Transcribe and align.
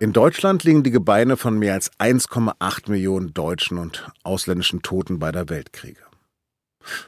In 0.00 0.12
Deutschland 0.12 0.64
liegen 0.64 0.82
die 0.82 0.90
Gebeine 0.90 1.36
von 1.36 1.56
mehr 1.56 1.74
als 1.74 1.92
1,8 1.98 2.90
Millionen 2.90 3.32
deutschen 3.32 3.78
und 3.78 4.08
ausländischen 4.24 4.82
Toten 4.82 5.20
beider 5.20 5.48
Weltkriege. 5.48 6.00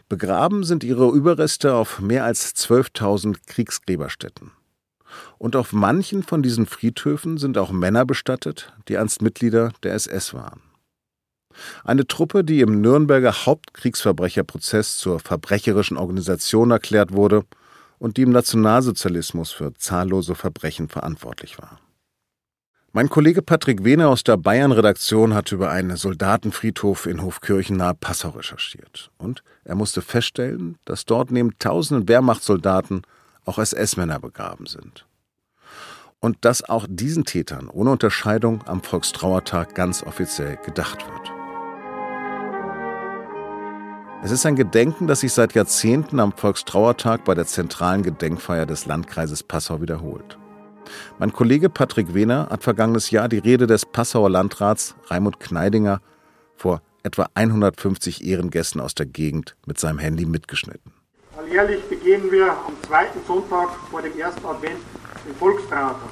Begraben 0.09 0.63
sind 0.63 0.85
ihre 0.85 1.11
Überreste 1.11 1.75
auf 1.75 2.01
mehr 2.01 2.25
als 2.25 2.55
12.000 2.55 3.39
Kriegsgräberstätten. 3.47 4.53
Und 5.37 5.57
auf 5.57 5.73
manchen 5.73 6.23
von 6.23 6.43
diesen 6.43 6.67
Friedhöfen 6.67 7.39
sind 7.39 7.59
auch 7.59 7.73
Männer 7.73 8.07
bestattet, 8.07 8.73
die 8.89 8.99
einst 8.99 9.21
Mitglieder 9.21 9.73
der 9.83 9.95
SS 9.95 10.33
waren. 10.33 10.61
Eine 11.85 12.07
Truppe, 12.07 12.45
die 12.45 12.61
im 12.61 12.81
Nürnberger 12.81 13.47
Hauptkriegsverbrecherprozess 13.47 14.99
zur 14.99 15.19
verbrecherischen 15.19 15.97
Organisation 15.97 16.71
erklärt 16.71 17.13
wurde 17.13 17.45
und 17.99 18.17
die 18.17 18.23
im 18.23 18.31
Nationalsozialismus 18.31 19.51
für 19.51 19.75
zahllose 19.75 20.35
Verbrechen 20.35 20.89
verantwortlich 20.89 21.59
war. 21.59 21.81
Mein 22.97 23.11
Kollege 23.11 23.43
Patrick 23.43 23.85
Wehner 23.85 24.09
aus 24.09 24.25
der 24.25 24.39
Bayern-Redaktion 24.39 25.35
hat 25.35 25.53
über 25.53 25.71
einen 25.71 25.99
Soldatenfriedhof 25.99 27.05
in 27.05 27.23
Hofkirchen 27.23 27.77
nahe 27.77 27.93
Passau 27.93 28.31
recherchiert. 28.31 29.11
Und 29.19 29.43
er 29.65 29.75
musste 29.75 30.01
feststellen, 30.01 30.79
dass 30.87 31.05
dort 31.05 31.31
neben 31.31 31.59
tausenden 31.59 32.09
Wehrmachtssoldaten 32.09 33.03
auch 33.45 33.59
SS-Männer 33.59 34.19
begraben 34.19 34.65
sind. 34.65 35.05
Und 36.21 36.39
dass 36.47 36.67
auch 36.67 36.87
diesen 36.89 37.27
Tätern 37.27 37.69
ohne 37.69 37.91
Unterscheidung 37.91 38.67
am 38.67 38.83
Volkstrauertag 38.83 39.75
ganz 39.75 40.03
offiziell 40.03 40.57
gedacht 40.65 41.05
wird. 41.07 41.33
Es 44.25 44.31
ist 44.31 44.47
ein 44.47 44.57
Gedenken, 44.57 45.07
das 45.07 45.21
sich 45.21 45.35
seit 45.35 45.53
Jahrzehnten 45.53 46.19
am 46.19 46.33
Volkstrauertag 46.33 47.27
bei 47.27 47.35
der 47.35 47.45
zentralen 47.47 48.03
Gedenkfeier 48.03 48.65
des 48.65 48.87
Landkreises 48.87 49.43
Passau 49.43 49.83
wiederholt. 49.83 50.39
Mein 51.19 51.33
Kollege 51.33 51.69
Patrick 51.69 52.15
Wehner 52.15 52.49
hat 52.51 52.63
vergangenes 52.63 53.11
Jahr 53.11 53.29
die 53.29 53.39
Rede 53.39 53.67
des 53.67 53.87
Passauer 53.87 54.31
Landrats 54.31 54.95
Raimund 55.07 55.41
Kneidinger 55.41 56.01
vor 56.57 56.83
etwa 57.03 57.29
150 57.35 58.25
Ehrengästen 58.25 58.81
aus 58.81 58.95
der 58.95 59.07
Gegend 59.07 59.57
mit 59.67 59.79
seinem 59.79 59.99
Handy 59.99 60.27
mitgeschnitten. 60.27 60.93
Alljährlich 61.37 61.83
begehen 61.85 62.31
wir 62.33 62.51
am 62.51 62.75
zweiten 62.87 63.21
Sonntag 63.27 63.71
vor 63.91 64.03
dem 64.03 64.19
ersten 64.19 64.45
Advent 64.45 64.81
den 65.27 65.35
Volkstrauertag. 65.37 66.11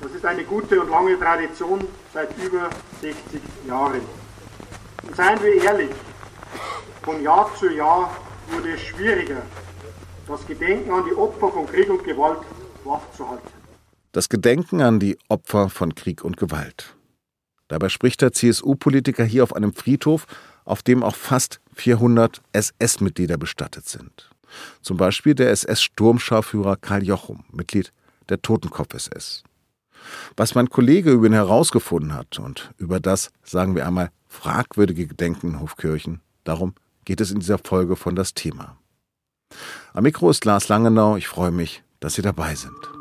Das 0.00 0.12
ist 0.12 0.24
eine 0.24 0.44
gute 0.44 0.80
und 0.80 0.90
lange 0.90 1.18
Tradition 1.18 1.80
seit 2.12 2.36
über 2.38 2.70
60 3.00 3.40
Jahren. 3.66 4.00
Und 5.02 5.16
seien 5.16 5.42
wir 5.42 5.62
ehrlich, 5.62 5.90
von 7.02 7.22
Jahr 7.22 7.50
zu 7.58 7.70
Jahr 7.70 8.10
wurde 8.50 8.72
es 8.72 8.80
schwieriger, 8.80 9.42
das 10.26 10.46
Gedenken 10.46 10.90
an 10.90 11.04
die 11.04 11.14
Opfer 11.14 11.48
von 11.48 11.66
Krieg 11.66 11.88
und 11.88 12.04
Gewalt 12.04 12.38
wachzuhalten. 12.84 13.59
Das 14.12 14.28
Gedenken 14.28 14.80
an 14.80 14.98
die 14.98 15.16
Opfer 15.28 15.68
von 15.68 15.94
Krieg 15.94 16.24
und 16.24 16.36
Gewalt. 16.36 16.96
Dabei 17.68 17.88
spricht 17.88 18.22
der 18.22 18.32
CSU-Politiker 18.32 19.24
hier 19.24 19.44
auf 19.44 19.54
einem 19.54 19.72
Friedhof, 19.72 20.26
auf 20.64 20.82
dem 20.82 21.04
auch 21.04 21.14
fast 21.14 21.60
400 21.74 22.42
SS-Mitglieder 22.52 23.38
bestattet 23.38 23.88
sind. 23.88 24.28
Zum 24.82 24.96
Beispiel 24.96 25.36
der 25.36 25.50
SS-Sturmscharführer 25.50 26.76
Karl 26.76 27.04
Jochum, 27.04 27.44
Mitglied 27.52 27.92
der 28.28 28.42
Totenkopf-SS. 28.42 29.44
Was 30.36 30.56
mein 30.56 30.70
Kollege 30.70 31.12
über 31.12 31.26
ihn 31.26 31.32
herausgefunden 31.32 32.12
hat 32.12 32.40
und 32.40 32.72
über 32.78 32.98
das, 32.98 33.30
sagen 33.44 33.76
wir 33.76 33.86
einmal, 33.86 34.10
fragwürdige 34.26 35.06
Gedenken 35.06 35.50
in 35.50 35.60
Hofkirchen, 35.60 36.20
darum 36.42 36.74
geht 37.04 37.20
es 37.20 37.30
in 37.30 37.38
dieser 37.38 37.58
Folge 37.58 37.94
von 37.94 38.16
das 38.16 38.34
Thema. 38.34 38.76
Am 39.92 40.02
Mikro 40.02 40.30
ist 40.30 40.44
Lars 40.44 40.68
Langenau. 40.68 41.16
Ich 41.16 41.28
freue 41.28 41.50
mich, 41.52 41.84
dass 42.00 42.14
Sie 42.14 42.22
dabei 42.22 42.54
sind. 42.56 42.99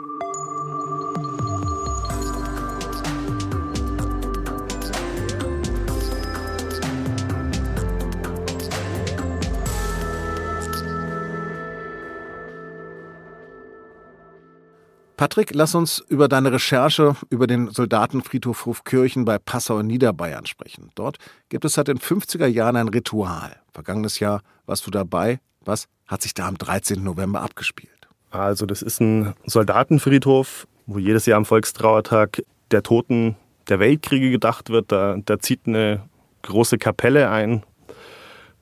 Patrick, 15.20 15.54
lass 15.54 15.76
uns 15.76 16.00
über 16.08 16.30
deine 16.30 16.54
Recherche 16.54 17.14
über 17.30 17.46
den 17.46 17.72
Soldatenfriedhof 17.72 18.66
Hofkirchen 18.66 19.26
bei 19.26 19.38
Passau 19.38 19.80
in 19.80 19.88
Niederbayern 19.88 20.46
sprechen. 20.46 20.92
Dort 20.96 21.18
gibt 21.50 21.66
es 21.66 21.74
seit 21.74 21.90
den 21.90 22.00
50er 22.00 22.46
Jahren 22.46 22.78
ein 22.78 22.88
Ritual. 22.88 23.58
Vergangenes 23.74 24.22
Jahr 24.22 24.42
warst 24.66 24.88
du 24.88 24.92
dabei. 24.92 25.42
Was 25.66 25.90
hat 26.08 26.22
sich 26.22 26.34
da 26.34 26.48
am 26.48 26.58
13. 26.58 27.04
November 27.04 27.42
abgespielt? 27.42 28.08
Also 28.32 28.66
das 28.66 28.82
ist 28.82 29.02
ein 29.02 29.34
Soldatenfriedhof, 29.46 30.70
wo 30.86 31.00
jedes 31.00 31.26
Jahr 31.26 31.36
am 31.36 31.44
Volkstrauertag 31.44 32.42
der 32.72 32.82
Toten 32.82 33.36
der 33.68 33.82
Weltkriege 33.82 34.32
gedacht 34.32 34.70
wird. 34.70 34.90
Da, 34.90 35.18
da 35.26 35.38
zieht 35.38 35.68
eine 35.68 36.02
große 36.44 36.78
Kapelle 36.78 37.30
ein. 37.30 37.66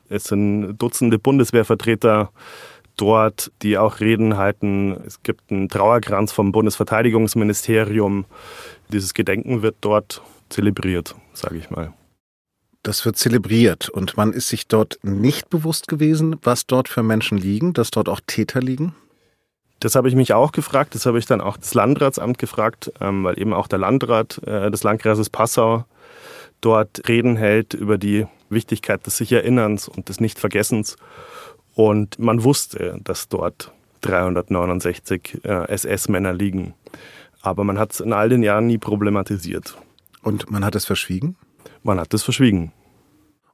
Es 0.09 0.23
sind 0.23 0.77
Dutzende 0.77 1.19
Bundeswehrvertreter 1.19 2.31
dort, 2.97 3.51
die 3.61 3.77
auch 3.77 3.99
Reden 3.99 4.37
halten. 4.37 4.97
Es 5.05 5.23
gibt 5.23 5.51
einen 5.51 5.69
Trauerkranz 5.69 6.31
vom 6.31 6.51
Bundesverteidigungsministerium. 6.51 8.25
Dieses 8.91 9.13
Gedenken 9.13 9.61
wird 9.61 9.77
dort 9.81 10.21
zelebriert, 10.49 11.15
sage 11.33 11.57
ich 11.57 11.69
mal. 11.69 11.93
Das 12.83 13.05
wird 13.05 13.17
zelebriert 13.17 13.89
und 13.89 14.17
man 14.17 14.33
ist 14.33 14.47
sich 14.47 14.67
dort 14.67 14.99
nicht 15.03 15.49
bewusst 15.49 15.87
gewesen, 15.87 16.37
was 16.43 16.67
dort 16.67 16.87
für 16.87 17.03
Menschen 17.03 17.37
liegen, 17.37 17.73
dass 17.73 17.91
dort 17.91 18.07
auch 18.07 18.21
Täter 18.25 18.61
liegen? 18.61 18.95
Das 19.79 19.95
habe 19.95 20.07
ich 20.07 20.15
mich 20.15 20.33
auch 20.33 20.51
gefragt. 20.51 20.95
Das 20.95 21.05
habe 21.05 21.19
ich 21.19 21.25
dann 21.25 21.41
auch 21.41 21.57
das 21.57 21.73
Landratsamt 21.73 22.37
gefragt, 22.37 22.91
ähm, 22.99 23.23
weil 23.23 23.39
eben 23.39 23.53
auch 23.53 23.67
der 23.67 23.79
Landrat 23.79 24.41
äh, 24.45 24.71
des 24.71 24.83
Landkreises 24.83 25.29
Passau 25.29 25.85
dort 26.61 27.07
Reden 27.07 27.35
hält 27.35 27.73
über 27.73 27.97
die 27.97 28.25
Wichtigkeit 28.49 29.05
des 29.05 29.17
sich 29.17 29.31
Erinnerns 29.31 29.87
und 29.87 30.09
des 30.09 30.19
Nichtvergessens. 30.19 30.95
Und 31.77 32.17
man 32.17 32.43
wusste, 32.43 32.99
dass 33.03 33.29
dort 33.29 33.71
369 34.01 35.41
äh, 35.43 35.67
SS-Männer 35.71 36.33
liegen. 36.33 36.73
Aber 37.43 37.63
man 37.63 37.77
hat 37.77 37.91
es 37.91 37.99
in 37.99 38.13
all 38.13 38.29
den 38.29 38.41
Jahren 38.41 38.65
nie 38.65 38.79
problematisiert. 38.79 39.77
Und 40.23 40.49
man 40.49 40.65
hat 40.65 40.73
es 40.73 40.85
verschwiegen? 40.85 41.35
Man 41.83 41.99
hat 41.99 42.15
es 42.15 42.23
verschwiegen. 42.23 42.71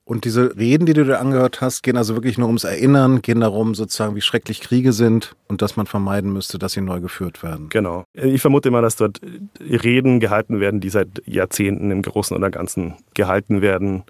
Und 0.06 0.24
diese 0.24 0.56
Reden, 0.56 0.86
die 0.86 0.94
du 0.94 1.04
dir 1.04 1.20
angehört 1.20 1.60
hast, 1.60 1.82
gehen 1.82 1.98
also 1.98 2.16
wirklich 2.16 2.38
nur 2.38 2.48
ums 2.48 2.64
Erinnern, 2.64 3.22
gehen 3.22 3.42
darum 3.42 3.76
sozusagen, 3.76 4.16
wie 4.16 4.22
schrecklich 4.22 4.62
Kriege 4.62 4.94
sind 4.94 5.36
und 5.50 5.62
dass 5.62 5.76
man 5.76 5.86
vermeiden 5.86 6.32
müsste, 6.32 6.58
dass 6.58 6.74
sie 6.74 6.82
neu 6.82 7.02
geführt 7.02 7.44
werden. 7.44 7.68
Genau. 7.70 8.06
Ich 8.14 8.42
vermute 8.42 8.70
immer, 8.70 8.82
dass 8.82 8.96
dort 8.96 9.20
Reden 9.60 10.22
gehalten 10.22 10.62
werden, 10.62 10.80
die 10.80 10.90
seit 10.90 11.22
Jahrzehnten 11.26 11.92
im 11.92 12.02
Großen 12.02 12.36
oder 12.38 12.50
Ganzen 12.50 12.96
gehalten 13.14 13.62
werden 13.62 14.04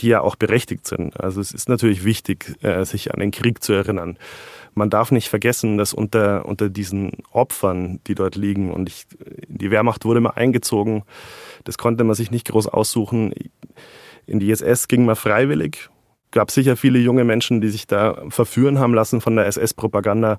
die 0.00 0.08
ja 0.08 0.20
auch 0.20 0.36
berechtigt 0.36 0.86
sind. 0.86 1.18
Also 1.20 1.40
es 1.40 1.52
ist 1.52 1.68
natürlich 1.68 2.04
wichtig, 2.04 2.56
äh, 2.62 2.84
sich 2.84 3.12
an 3.12 3.20
den 3.20 3.30
Krieg 3.30 3.62
zu 3.62 3.72
erinnern. 3.72 4.18
Man 4.74 4.90
darf 4.90 5.10
nicht 5.10 5.28
vergessen, 5.28 5.78
dass 5.78 5.94
unter, 5.94 6.44
unter 6.44 6.68
diesen 6.68 7.12
Opfern, 7.30 8.00
die 8.06 8.14
dort 8.14 8.36
liegen, 8.36 8.70
und 8.70 8.88
ich, 8.88 9.06
die 9.48 9.70
Wehrmacht 9.70 10.04
wurde 10.04 10.20
mal 10.20 10.30
eingezogen, 10.30 11.02
das 11.64 11.78
konnte 11.78 12.04
man 12.04 12.14
sich 12.14 12.30
nicht 12.30 12.48
groß 12.48 12.68
aussuchen. 12.68 13.32
In 14.26 14.38
die 14.38 14.50
SS 14.50 14.88
ging 14.88 15.06
man 15.06 15.16
freiwillig. 15.16 15.88
Gab 16.30 16.50
sicher 16.50 16.76
viele 16.76 16.98
junge 16.98 17.24
Menschen, 17.24 17.60
die 17.60 17.70
sich 17.70 17.86
da 17.86 18.22
verführen 18.28 18.78
haben 18.78 18.92
lassen 18.92 19.20
von 19.22 19.36
der 19.36 19.46
SS-Propaganda. 19.46 20.38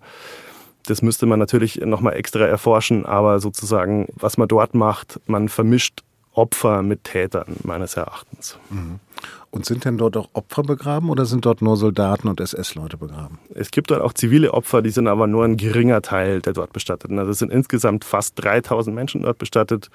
Das 0.85 1.01
müsste 1.01 1.25
man 1.25 1.39
natürlich 1.39 1.77
nochmal 1.77 2.13
extra 2.13 2.45
erforschen, 2.45 3.05
aber 3.05 3.39
sozusagen, 3.39 4.07
was 4.13 4.37
man 4.37 4.47
dort 4.47 4.75
macht, 4.75 5.19
man 5.25 5.49
vermischt 5.49 6.03
Opfer 6.37 6.83
mit 6.83 7.03
Tätern, 7.03 7.55
meines 7.63 7.97
Erachtens. 7.97 8.59
Mhm. 8.69 8.99
Und 9.49 9.65
sind 9.65 9.85
denn 9.85 9.97
dort 9.97 10.17
auch 10.17 10.29
Opfer 10.33 10.63
begraben 10.63 11.09
oder 11.09 11.25
sind 11.25 11.45
dort 11.45 11.61
nur 11.61 11.77
Soldaten 11.77 12.27
und 12.27 12.39
SS-Leute 12.39 12.97
begraben? 12.97 13.39
Es 13.53 13.71
gibt 13.71 13.91
dort 13.91 14.01
auch 14.01 14.13
zivile 14.13 14.53
Opfer, 14.53 14.81
die 14.81 14.89
sind 14.89 15.07
aber 15.07 15.25
nur 15.25 15.45
ein 15.45 15.57
geringer 15.57 16.01
Teil 16.01 16.41
der 16.41 16.53
dort 16.53 16.73
Bestatteten. 16.73 17.17
Also 17.17 17.31
es 17.31 17.39
sind 17.39 17.51
insgesamt 17.51 18.03
fast 18.03 18.33
3000 18.43 18.93
Menschen 18.95 19.21
dort 19.21 19.37
bestattet. 19.37 19.89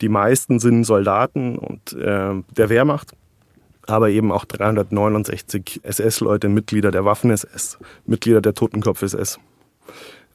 Die 0.00 0.08
meisten 0.08 0.58
sind 0.58 0.84
Soldaten 0.84 1.56
und 1.56 1.92
äh, 1.92 2.42
der 2.56 2.68
Wehrmacht, 2.68 3.12
aber 3.86 4.10
eben 4.10 4.32
auch 4.32 4.44
369 4.44 5.80
SS-Leute, 5.82 6.48
Mitglieder 6.48 6.90
der 6.90 7.04
Waffen-SS, 7.04 7.78
Mitglieder 8.06 8.40
der 8.40 8.54
Totenkopf-SS. 8.54 9.38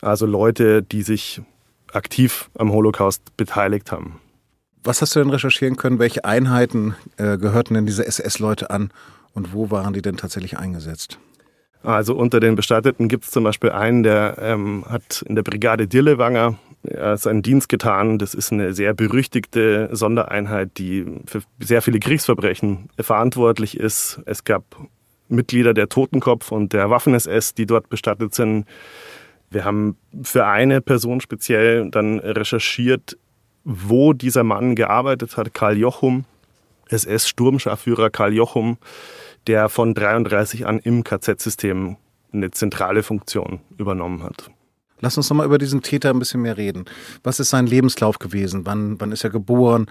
Also 0.02 0.26
Leute, 0.26 0.82
die 0.82 1.02
sich 1.02 1.42
aktiv 1.92 2.50
am 2.58 2.72
Holocaust 2.72 3.36
beteiligt 3.36 3.92
haben. 3.92 4.22
Was 4.84 5.02
hast 5.02 5.16
du 5.16 5.20
denn 5.20 5.30
recherchieren 5.30 5.76
können? 5.76 6.00
Welche 6.00 6.26
Einheiten 6.26 6.96
äh, 7.18 7.38
gehörten 7.38 7.74
denn 7.74 7.86
diese 7.86 8.06
SS-Leute 8.06 8.70
an 8.70 8.92
und 9.34 9.54
wo 9.54 9.72
waren 9.72 9.94
die 9.94 10.02
denn 10.02 10.18
tatsächlich 10.18 10.58
eingesetzt? 10.58 11.20
Also 11.84 12.16
unter 12.16 12.40
den 12.40 12.56
Bestatteten 12.56 13.08
gibt 13.08 13.26
es 13.26 13.32
zum 13.32 13.44
Beispiel 13.44 13.72
einen, 13.72 14.04
der 14.04 14.38
ähm, 14.40 14.84
hat 14.88 15.24
in 15.28 15.36
der 15.36 15.44
Brigade 15.44 15.88
Dirlewanger 15.88 16.58
äh, 16.84 17.16
seinen 17.18 17.42
Dienst 17.42 17.70
getan. 17.70 18.18
Das 18.18 18.34
ist 18.34 18.52
eine 18.52 18.74
sehr 18.74 18.94
berüchtigte 18.94 19.90
Sondereinheit, 19.92 20.78
die 20.78 21.06
für 21.26 21.42
sehr 21.60 21.82
viele 21.82 22.00
Kriegsverbrechen 22.00 22.90
verantwortlich 23.00 23.78
ist. 23.78 24.22
Es 24.26 24.44
gab 24.44 24.64
Mitglieder 25.30 25.74
der 25.74 25.90
Totenkopf 25.90 26.52
und 26.52 26.74
der 26.74 26.90
Waffen-SS, 26.90 27.54
die 27.54 27.66
dort 27.66 27.90
bestattet 27.90 28.34
sind. 28.34 28.66
Wir 29.52 29.64
haben 29.64 29.96
für 30.22 30.46
eine 30.46 30.82
Person 30.82 31.22
speziell 31.22 31.90
dann 31.90 32.20
recherchiert, 32.20 33.18
wo 33.64 34.14
dieser 34.14 34.44
Mann 34.44 34.76
gearbeitet 34.76 35.38
hat, 35.38 35.54
Karl 35.54 35.78
Jochum, 35.78 36.26
SS-Sturmscharführer 36.90 38.10
Karl 38.10 38.34
Jochum, 38.34 38.78
der 39.48 39.70
von 39.70 39.94
33 39.94 40.66
an 40.66 40.80
im 40.80 41.04
KZ-System 41.04 41.98
eine 42.32 42.52
zentrale 42.52 43.04
Funktion 43.04 43.60
übernommen 43.78 44.24
hat. 44.24 44.50
Lass 45.02 45.18
uns 45.18 45.30
noch 45.30 45.38
mal 45.38 45.46
über 45.46 45.58
diesen 45.58 45.82
Täter 45.82 46.10
ein 46.10 46.20
bisschen 46.20 46.42
mehr 46.42 46.58
reden. 46.58 46.86
Was 47.24 47.40
ist 47.40 47.50
sein 47.50 47.68
Lebenslauf 47.68 48.20
gewesen? 48.20 48.66
Wann, 48.66 49.00
wann 49.00 49.12
ist 49.12 49.24
er 49.24 49.30
geboren? 49.30 49.90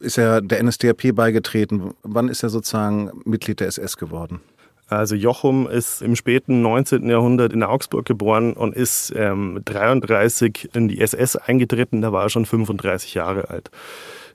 Ist 0.00 0.18
er 0.18 0.40
der 0.40 0.62
NSDAP 0.62 1.14
beigetreten? 1.14 1.94
Wann 2.02 2.28
ist 2.28 2.42
er 2.42 2.48
sozusagen 2.48 3.10
Mitglied 3.24 3.60
der 3.60 3.68
SS 3.68 3.96
geworden? 3.96 4.40
Also 4.88 5.16
Jochum 5.16 5.68
ist 5.68 6.00
im 6.00 6.14
späten 6.14 6.62
19. 6.62 7.08
Jahrhundert 7.08 7.52
in 7.52 7.64
Augsburg 7.64 8.04
geboren 8.04 8.52
und 8.52 8.74
ist 8.74 9.12
ähm, 9.16 9.60
33 9.64 10.70
in 10.74 10.86
die 10.86 11.00
SS 11.00 11.34
eingetreten. 11.34 12.02
Da 12.02 12.12
war 12.12 12.24
er 12.24 12.30
schon 12.30 12.46
35 12.46 13.14
Jahre 13.14 13.50
alt. 13.50 13.70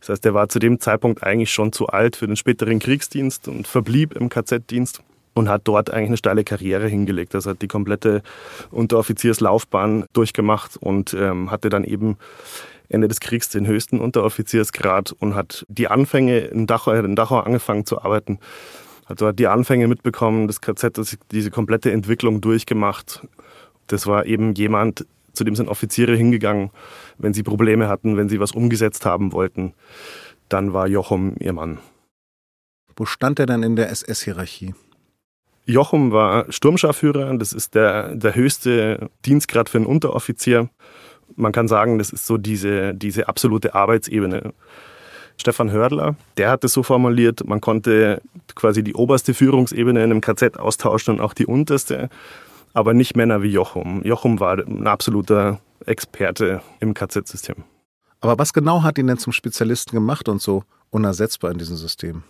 Das 0.01 0.09
heißt, 0.09 0.25
er 0.25 0.33
war 0.33 0.49
zu 0.49 0.59
dem 0.59 0.79
Zeitpunkt 0.79 1.23
eigentlich 1.23 1.51
schon 1.51 1.71
zu 1.71 1.87
alt 1.87 2.17
für 2.17 2.27
den 2.27 2.35
späteren 2.35 2.79
Kriegsdienst 2.79 3.47
und 3.47 3.65
verblieb 3.65 4.13
im 4.13 4.27
KZ-Dienst 4.27 5.01
und 5.33 5.47
hat 5.47 5.61
dort 5.65 5.89
eigentlich 5.91 6.09
eine 6.09 6.17
steile 6.17 6.43
Karriere 6.43 6.87
hingelegt. 6.87 7.33
Also 7.33 7.51
hat 7.51 7.61
die 7.61 7.69
komplette 7.69 8.21
Unteroffizierslaufbahn 8.71 10.05
durchgemacht 10.11 10.75
und 10.75 11.13
ähm, 11.13 11.49
hatte 11.49 11.69
dann 11.69 11.85
eben 11.85 12.17
Ende 12.89 13.07
des 13.07 13.21
Kriegs 13.21 13.47
den 13.47 13.67
höchsten 13.67 14.01
Unteroffiziersgrad 14.01 15.13
und 15.17 15.35
hat 15.35 15.65
die 15.69 15.87
Anfänge 15.87 16.39
in 16.39 16.67
Dachau, 16.67 16.91
in 16.91 17.15
Dachau 17.15 17.39
angefangen 17.39 17.85
zu 17.85 18.01
arbeiten. 18.01 18.39
Hat 19.11 19.19
dort 19.19 19.39
die 19.39 19.47
Anfänge 19.47 19.89
mitbekommen, 19.89 20.47
das 20.47 20.61
KZ 20.61 20.97
hat 20.97 21.17
diese 21.31 21.51
komplette 21.51 21.91
Entwicklung 21.91 22.39
durchgemacht. 22.39 23.27
Das 23.87 24.07
war 24.07 24.25
eben 24.25 24.53
jemand, 24.53 25.05
zu 25.33 25.43
dem 25.43 25.53
sind 25.53 25.67
Offiziere 25.67 26.15
hingegangen, 26.15 26.71
wenn 27.17 27.33
sie 27.33 27.43
Probleme 27.43 27.89
hatten, 27.89 28.15
wenn 28.15 28.29
sie 28.29 28.39
was 28.39 28.53
umgesetzt 28.53 29.05
haben 29.05 29.33
wollten. 29.33 29.73
Dann 30.47 30.71
war 30.71 30.87
Jochum 30.87 31.35
ihr 31.41 31.51
Mann. 31.51 31.79
Wo 32.95 33.03
stand 33.03 33.39
er 33.39 33.47
dann 33.47 33.63
in 33.63 33.75
der 33.75 33.89
SS-Hierarchie? 33.89 34.75
Jochum 35.65 36.13
war 36.13 36.49
Sturmscharführer, 36.49 37.35
das 37.35 37.51
ist 37.51 37.75
der, 37.75 38.15
der 38.15 38.33
höchste 38.33 39.09
Dienstgrad 39.25 39.67
für 39.67 39.79
einen 39.79 39.87
Unteroffizier. 39.87 40.69
Man 41.35 41.51
kann 41.51 41.67
sagen, 41.67 41.97
das 41.97 42.11
ist 42.11 42.25
so 42.25 42.37
diese, 42.37 42.93
diese 42.95 43.27
absolute 43.27 43.75
Arbeitsebene. 43.75 44.53
Stefan 45.41 45.71
Hördler, 45.71 46.15
der 46.37 46.49
hat 46.49 46.63
es 46.63 46.73
so 46.73 46.83
formuliert, 46.83 47.45
man 47.45 47.59
konnte 47.59 48.21
quasi 48.55 48.83
die 48.83 48.93
oberste 48.93 49.33
Führungsebene 49.33 50.03
in 50.03 50.11
einem 50.11 50.21
KZ 50.21 50.57
austauschen 50.57 51.15
und 51.15 51.21
auch 51.21 51.33
die 51.33 51.45
unterste 51.45 52.09
aber 52.73 52.93
nicht 52.93 53.15
Männer 53.15 53.41
wie 53.41 53.49
Jochum. 53.49 54.01
Jochum 54.03 54.39
war 54.39 54.57
ein 54.57 54.87
absoluter 54.87 55.59
Experte 55.85 56.61
im 56.79 56.93
KZ-System. 56.93 57.63
Aber 58.21 58.37
was 58.37 58.53
genau 58.53 58.83
hat 58.83 58.97
ihn 58.97 59.07
denn 59.07 59.17
zum 59.17 59.33
Spezialisten 59.33 59.95
gemacht 59.95 60.29
und 60.29 60.41
so 60.41 60.63
unersetzbar 60.89 61.51
in 61.51 61.57
diesem 61.57 61.75
System? 61.75 62.23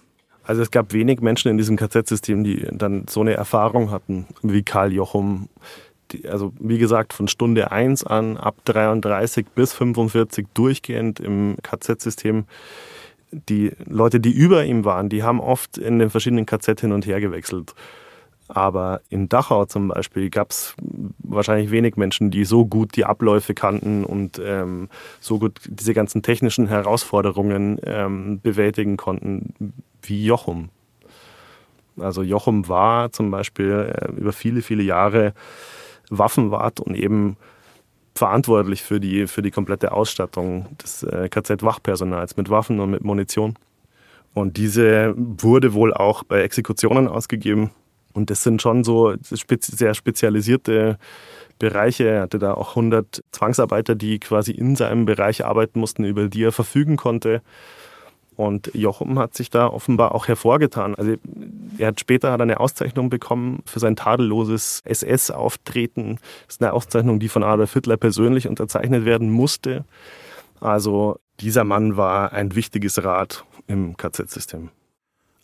Also 0.44 0.62
es 0.62 0.72
gab 0.72 0.94
wenig 0.94 1.22
Menschen 1.22 1.52
in 1.52 1.58
diesem 1.58 1.76
KZ-System, 1.76 2.44
die 2.44 2.68
dann 2.72 3.06
so 3.10 3.22
eine 3.22 3.34
Erfahrung 3.34 3.92
hatten 3.92 4.26
wie 4.42 4.64
Karl 4.64 4.92
Jochum. 4.92 5.50
Die, 6.12 6.28
also 6.28 6.54
wie 6.60 6.78
gesagt, 6.78 7.14
von 7.14 7.28
Stunde 7.28 7.72
1 7.72 8.04
an, 8.06 8.38
ab 8.38 8.56
33 8.66 9.46
bis 9.54 9.74
45 9.74 10.48
durchgehend 10.54 11.20
im 11.20 11.58
KZ-System. 11.62 12.46
Die 13.32 13.72
Leute, 13.86 14.20
die 14.20 14.32
über 14.32 14.66
ihm 14.66 14.84
waren, 14.84 15.10
die 15.10 15.24
haben 15.24 15.40
oft 15.40 15.78
in 15.78 16.00
den 16.00 16.10
verschiedenen 16.10 16.46
KZ 16.46 16.82
hin 16.82 16.92
und 16.92 17.06
her 17.06 17.22
gewechselt. 17.22 17.74
Aber 18.48 19.00
in 19.10 19.30
Dachau 19.30 19.64
zum 19.66 19.88
Beispiel 19.88 20.30
gab 20.30 20.52
es 20.52 20.76
wahrscheinlich 21.20 21.72
wenig 21.72 21.96
Menschen, 21.96 22.32
die 22.32 22.44
so 22.44 22.66
gut 22.66 22.98
die 22.98 23.06
Abläufe 23.06 23.54
kannten 23.54 24.04
und 24.04 24.42
ähm, 24.44 24.90
so 25.22 25.40
gut 25.40 25.62
diese 25.70 25.94
ganzen 25.94 26.22
technischen 26.22 26.68
Herausforderungen 26.68 27.80
ähm, 27.84 28.42
bewältigen 28.42 28.98
konnten 28.98 29.74
wie 30.02 30.26
Jochum. 30.26 30.70
Also 31.98 32.24
Jochum 32.24 32.68
war 32.68 33.14
zum 33.14 33.32
Beispiel 33.32 33.94
äh, 33.96 34.12
über 34.20 34.34
viele, 34.34 34.62
viele 34.62 34.84
Jahre 34.84 35.34
Waffenwart 36.10 36.82
und 36.82 36.96
eben 36.96 37.38
verantwortlich 38.16 38.82
für 38.84 39.00
die, 39.00 39.28
für 39.28 39.42
die 39.42 39.52
komplette 39.52 39.92
Ausstattung 39.92 40.68
des 40.82 41.04
äh, 41.04 41.30
KZ-Wachpersonals 41.30 42.38
mit 42.38 42.50
Waffen 42.50 42.80
und 42.80 42.92
mit 42.92 43.04
Munition. 43.04 43.56
Und 44.34 44.58
diese 44.58 45.14
wurde 45.18 45.74
wohl 45.74 45.94
auch 45.94 46.24
bei 46.24 46.42
Exekutionen 46.42 47.08
ausgegeben. 47.08 47.72
Und 48.14 48.30
das 48.30 48.44
sind 48.44 48.62
schon 48.62 48.84
so 48.84 49.16
sehr 49.22 49.94
spezialisierte 49.94 50.98
Bereiche. 51.60 52.06
Er 52.06 52.22
hatte 52.22 52.40
da 52.40 52.54
auch 52.54 52.70
100 52.72 53.24
Zwangsarbeiter, 53.32 53.96
die 53.96 54.20
quasi 54.20 54.52
in 54.52 54.76
seinem 54.76 55.06
Bereich 55.06 55.46
arbeiten 55.46 55.80
mussten, 55.80 56.04
über 56.04 56.28
die 56.28 56.44
er 56.44 56.52
verfügen 56.52 56.98
konnte. 56.98 57.42
Und 58.36 58.72
Jochum 58.74 59.20
hat 59.20 59.36
sich 59.36 59.50
da 59.50 59.68
offenbar 59.68 60.16
auch 60.16 60.28
hervorgetan. 60.28 60.96
Also 60.96 61.16
er 61.78 61.88
hat 61.90 62.00
später 62.00 62.32
hat 62.32 62.42
eine 62.42 62.60
Auszeichnung 62.60 63.10
bekommen 63.10 63.62
für 63.66 63.80
sein 63.80 63.96
tadelloses 63.96 64.82
SS-Auftreten. 64.86 66.18
Das 66.48 66.56
ist 66.56 66.62
eine 66.62 66.74
Auszeichnung, 66.74 67.20
die 67.20 67.30
von 67.30 67.44
Adolf 67.44 67.74
Hitler 67.74 67.98
persönlich 67.98 68.48
unterzeichnet 68.48 69.06
werden 69.06 69.30
musste. 69.30 69.86
Also 70.60 71.20
dieser 71.40 71.64
Mann 71.64 71.98
war 71.98 72.32
ein 72.32 72.56
wichtiges 72.56 73.04
Rad 73.04 73.44
im 73.68 73.98
KZ-System. 73.98 74.70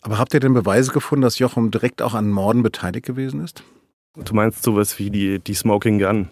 Aber 0.00 0.18
habt 0.18 0.32
ihr 0.32 0.40
denn 0.40 0.54
Beweise 0.54 0.92
gefunden, 0.92 1.22
dass 1.22 1.38
Jochum 1.38 1.70
direkt 1.70 2.02
auch 2.02 2.14
an 2.14 2.30
Morden 2.30 2.62
beteiligt 2.62 3.04
gewesen 3.04 3.44
ist? 3.44 3.62
Du 4.14 4.34
meinst 4.34 4.62
sowas 4.62 4.98
wie 4.98 5.10
die, 5.10 5.38
die 5.38 5.54
Smoking 5.54 5.98
Gun. 5.98 6.28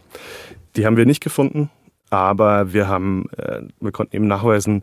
Die 0.77 0.87
haben 0.87 0.97
wir 0.97 1.07
nicht 1.07 1.23
gefunden, 1.23 1.71
aber 2.11 2.73
wir 2.73 2.89
haben, 2.89 3.29
äh, 3.37 3.63
wir 3.81 3.93
konnten 3.93 4.17
eben 4.17 4.27
nachweisen, 4.27 4.83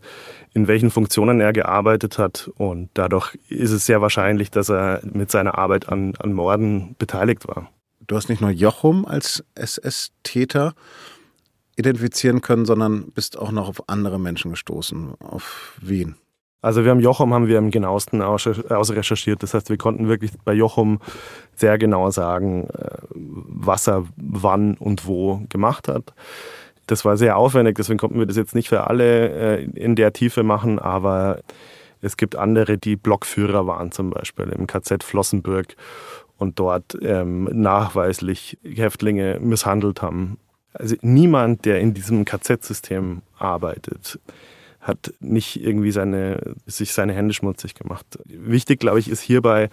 in 0.54 0.68
welchen 0.68 0.92
Funktionen 0.92 1.40
er 1.40 1.54
gearbeitet 1.54 2.18
hat 2.18 2.50
und 2.56 2.90
dadurch 2.94 3.38
ist 3.48 3.72
es 3.72 3.86
sehr 3.86 4.02
wahrscheinlich, 4.02 4.52
dass 4.52 4.70
er 4.70 5.02
mit 5.04 5.32
seiner 5.32 5.58
Arbeit 5.58 5.90
an, 5.90 6.14
an 6.20 6.34
Morden 6.34 6.96
beteiligt 6.98 7.48
war. 7.48 7.70
Du 8.06 8.16
hast 8.16 8.30
nicht 8.30 8.42
nur 8.42 8.52
Jochum 8.52 9.06
als 9.06 9.44
SS-Täter 9.56 10.74
identifizieren 11.76 12.42
können, 12.42 12.66
sondern 12.66 13.12
bist 13.12 13.38
auch 13.38 13.52
noch 13.52 13.70
auf 13.70 13.90
andere 13.90 14.20
Menschen 14.20 14.52
gestoßen. 14.52 15.14
Auf 15.20 15.78
wen? 15.82 16.16
Also 16.62 16.86
wir 16.86 16.92
haben 16.92 17.02
Jochum 17.02 17.34
haben 17.34 17.48
wir 17.48 17.58
im 17.58 17.72
genauesten 17.72 18.22
ausrecherchiert. 18.22 19.44
Das 19.44 19.54
heißt, 19.54 19.70
wir 19.70 19.78
konnten 19.78 20.08
wirklich 20.08 20.32
bei 20.46 20.54
Jochum 20.54 21.00
sehr 21.56 21.78
genau 21.78 22.10
sagen, 22.10 22.70
äh, 22.70 22.98
was 23.14 23.88
er 23.88 24.06
wann 24.16 24.76
und 24.76 25.06
wo 25.06 25.42
gemacht 25.50 25.90
hat. 25.90 26.14
Das 26.88 27.06
war 27.06 27.18
sehr 27.18 27.38
aufwendig, 27.38 27.76
deswegen 27.76 28.00
konnten 28.00 28.20
wir 28.20 28.26
das 28.26 28.38
jetzt 28.38 28.56
nicht 28.56 28.70
für 28.70 28.88
alle 28.88 29.60
äh, 29.60 29.64
in 29.64 29.96
der 29.96 30.14
Tiefe 30.14 30.44
machen, 30.44 30.80
aber 30.80 31.40
es 32.02 32.18
gibt 32.18 32.36
andere, 32.36 32.78
die 32.78 32.98
Blockführer 32.98 33.66
waren 33.66 33.92
zum 33.92 34.10
Beispiel 34.10 34.50
im 34.50 34.68
KZ 34.68 35.04
Flossenbürg 35.04 35.76
und 36.38 36.60
dort 36.60 36.98
ähm, 37.02 37.46
nachweislich 37.54 38.58
Häftlinge 38.64 39.40
misshandelt 39.40 40.02
haben. 40.02 40.38
Also 40.74 40.96
niemand, 41.02 41.66
der 41.66 41.80
in 41.80 41.94
diesem 41.94 42.26
KZ-System 42.26 43.22
arbeitet, 43.38 44.20
hat 44.82 45.14
nicht 45.22 45.64
irgendwie 45.64 45.92
seine, 45.92 46.56
sich 46.66 46.92
seine 46.94 47.14
Hände 47.14 47.34
schmutzig 47.34 47.76
gemacht. 47.76 48.06
Wichtig, 48.26 48.80
glaube 48.80 49.00
ich, 49.00 49.10
ist 49.10 49.22
hierbei, 49.22 49.70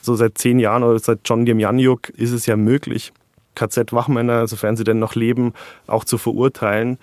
so 0.00 0.14
seit 0.14 0.38
zehn 0.38 0.58
Jahren 0.58 0.84
oder 0.84 0.98
seit 0.98 1.20
John 1.24 1.44
Demjanjuk 1.44 2.08
ist 2.10 2.32
es 2.32 2.46
ja 2.46 2.56
möglich, 2.56 3.12
KZ-Wachmänner, 3.58 4.46
sofern 4.46 4.76
sie 4.76 4.84
denn 4.84 4.98
noch 4.98 5.14
leben, 5.14 5.52
auch 5.86 6.04
zu 6.04 6.18
verurteilen, 6.18 6.98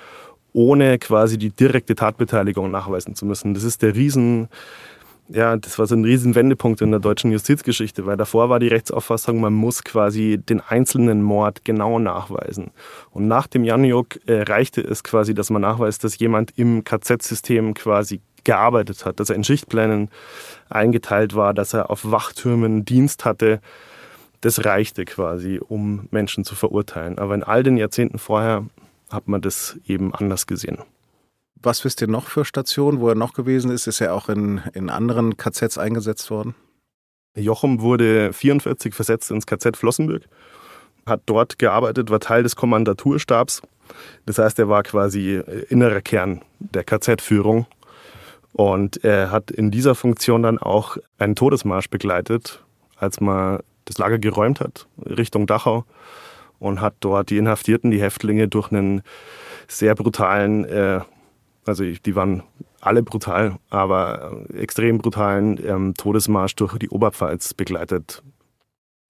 ohne 0.53 0.97
quasi 0.99 1.37
die 1.37 1.49
direkte 1.49 1.95
Tatbeteiligung 1.95 2.71
nachweisen 2.71 3.15
zu 3.15 3.25
müssen. 3.25 3.53
Das 3.53 3.63
ist 3.63 3.81
der 3.81 3.95
Riesen, 3.95 4.47
ja, 5.27 5.57
das 5.57 5.79
war 5.79 5.87
so 5.87 5.95
ein 5.95 6.05
riesen 6.05 6.35
Wendepunkt 6.35 6.81
in 6.81 6.91
der 6.91 6.99
deutschen 6.99 7.31
Justizgeschichte, 7.31 8.05
weil 8.05 8.15
davor 8.15 8.49
war 8.49 8.59
die 8.59 8.67
Rechtsauffassung, 8.67 9.41
man 9.41 9.53
muss 9.53 9.83
quasi 9.83 10.37
den 10.37 10.61
einzelnen 10.61 11.23
Mord 11.23 11.65
genau 11.65 11.99
nachweisen. 11.99 12.71
Und 13.11 13.27
nach 13.27 13.47
dem 13.47 13.63
Janjuk 13.63 14.19
äh, 14.27 14.43
reichte 14.43 14.81
es 14.81 15.03
quasi, 15.03 15.33
dass 15.33 15.49
man 15.49 15.63
nachweist, 15.63 16.03
dass 16.03 16.19
jemand 16.19 16.57
im 16.57 16.83
KZ-System 16.83 17.73
quasi 17.73 18.21
gearbeitet 18.45 19.05
hat, 19.05 19.19
dass 19.19 19.29
er 19.29 19.35
in 19.35 19.43
Schichtplänen 19.43 20.09
eingeteilt 20.69 21.35
war, 21.35 21.53
dass 21.53 21.73
er 21.73 21.89
auf 21.89 22.09
Wachtürmen 22.09 22.85
Dienst 22.85 23.25
hatte. 23.25 23.59
Das 24.45 24.63
reichte 24.63 25.05
quasi, 25.05 25.59
um 25.59 26.07
Menschen 26.11 26.43
zu 26.43 26.53
verurteilen. 26.53 27.17
Aber 27.17 27.33
in 27.33 27.41
all 27.41 27.63
den 27.63 27.77
Jahrzehnten 27.77 28.19
vorher 28.19 28.67
hat 29.09 29.27
man 29.27 29.41
das 29.41 29.79
eben 29.87 30.13
anders 30.13 30.45
gesehen. 30.45 30.77
Was 31.55 31.83
wisst 31.83 31.99
ihr 32.01 32.07
noch 32.07 32.27
für 32.27 32.45
Stationen, 32.45 32.99
wo 32.99 33.09
er 33.09 33.15
noch 33.15 33.33
gewesen 33.33 33.71
ist? 33.71 33.87
Ist 33.87 34.01
er 34.01 34.13
auch 34.13 34.29
in, 34.29 34.61
in 34.75 34.91
anderen 34.91 35.35
KZs 35.35 35.79
eingesetzt 35.79 36.29
worden? 36.29 36.53
Jochum 37.35 37.81
wurde 37.81 38.33
44 38.33 38.93
versetzt 38.93 39.31
ins 39.31 39.47
KZ 39.47 39.75
Flossenbürg, 39.77 40.25
hat 41.07 41.23
dort 41.25 41.57
gearbeitet, 41.57 42.11
war 42.11 42.19
Teil 42.19 42.43
des 42.43 42.55
Kommandaturstabs. 42.55 43.63
Das 44.27 44.37
heißt, 44.37 44.59
er 44.59 44.69
war 44.69 44.83
quasi 44.83 45.41
innerer 45.69 46.01
Kern 46.01 46.43
der 46.59 46.83
KZ-Führung 46.83 47.65
und 48.53 49.03
er 49.03 49.31
hat 49.31 49.49
in 49.49 49.71
dieser 49.71 49.95
Funktion 49.95 50.43
dann 50.43 50.59
auch 50.59 50.97
einen 51.17 51.35
Todesmarsch 51.35 51.89
begleitet, 51.89 52.63
als 52.95 53.19
man 53.19 53.61
das 53.85 53.97
Lager 53.97 54.19
geräumt 54.19 54.59
hat, 54.59 54.87
Richtung 55.05 55.47
Dachau 55.47 55.85
und 56.59 56.81
hat 56.81 56.95
dort 56.99 57.29
die 57.29 57.37
Inhaftierten, 57.37 57.91
die 57.91 58.01
Häftlinge 58.01 58.47
durch 58.47 58.71
einen 58.71 59.01
sehr 59.67 59.95
brutalen 59.95 60.65
äh, 60.65 61.01
Also 61.65 61.83
die 61.83 62.15
waren 62.15 62.43
alle 62.81 63.01
brutal, 63.01 63.57
aber 63.69 64.43
extrem 64.53 64.99
brutalen 64.99 65.59
ähm, 65.65 65.93
Todesmarsch 65.95 66.55
durch 66.55 66.77
die 66.77 66.89
Oberpfalz 66.89 67.53
begleitet. 67.53 68.21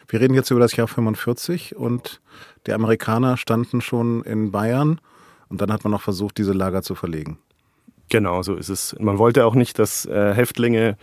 Wir 0.08 0.22
reden 0.22 0.34
jetzt 0.34 0.52
über 0.52 0.60
das 0.60 0.76
Jahr 0.76 0.88
45 0.88 1.76
und 1.76 2.22
die 2.68 2.74
Amerikaner 2.74 3.38
standen 3.38 3.82
schon 3.82 4.24
in 4.24 4.52
Bayern 4.52 5.02
und 5.50 5.62
dann 5.62 5.72
hat 5.72 5.84
man 5.84 5.92
noch 5.92 6.02
versucht, 6.02 6.38
diese 6.38 6.54
Lager 6.54 6.84
zu 6.84 6.96
verlegen. 6.96 7.40
Genau, 8.10 8.42
so 8.44 8.56
ist 8.56 8.70
es. 8.70 8.96
Man 9.00 9.18
wollte 9.18 9.46
auch 9.46 9.56
nicht, 9.56 9.80
dass 9.80 10.06
äh, 10.06 10.34
Häftlinge 10.34 10.98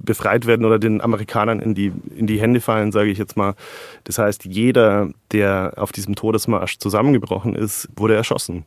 befreit 0.00 0.46
werden 0.46 0.64
oder 0.64 0.78
den 0.78 1.00
Amerikanern 1.00 1.60
in 1.60 1.74
die, 1.74 1.92
in 2.16 2.26
die 2.26 2.40
Hände 2.40 2.60
fallen, 2.60 2.92
sage 2.92 3.10
ich 3.10 3.18
jetzt 3.18 3.36
mal. 3.36 3.54
Das 4.04 4.18
heißt, 4.18 4.44
jeder, 4.44 5.10
der 5.32 5.74
auf 5.76 5.92
diesem 5.92 6.14
Todesmarsch 6.14 6.78
zusammengebrochen 6.78 7.54
ist, 7.54 7.88
wurde 7.96 8.14
erschossen. 8.14 8.64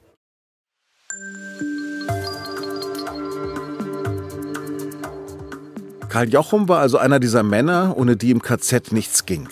Karl 6.10 6.30
Jochum 6.30 6.70
war 6.70 6.80
also 6.80 6.98
einer 6.98 7.20
dieser 7.20 7.44
Männer, 7.44 7.96
ohne 7.98 8.16
die 8.16 8.32
im 8.32 8.42
KZ 8.42 8.94
nichts 8.94 9.26
ging. 9.26 9.50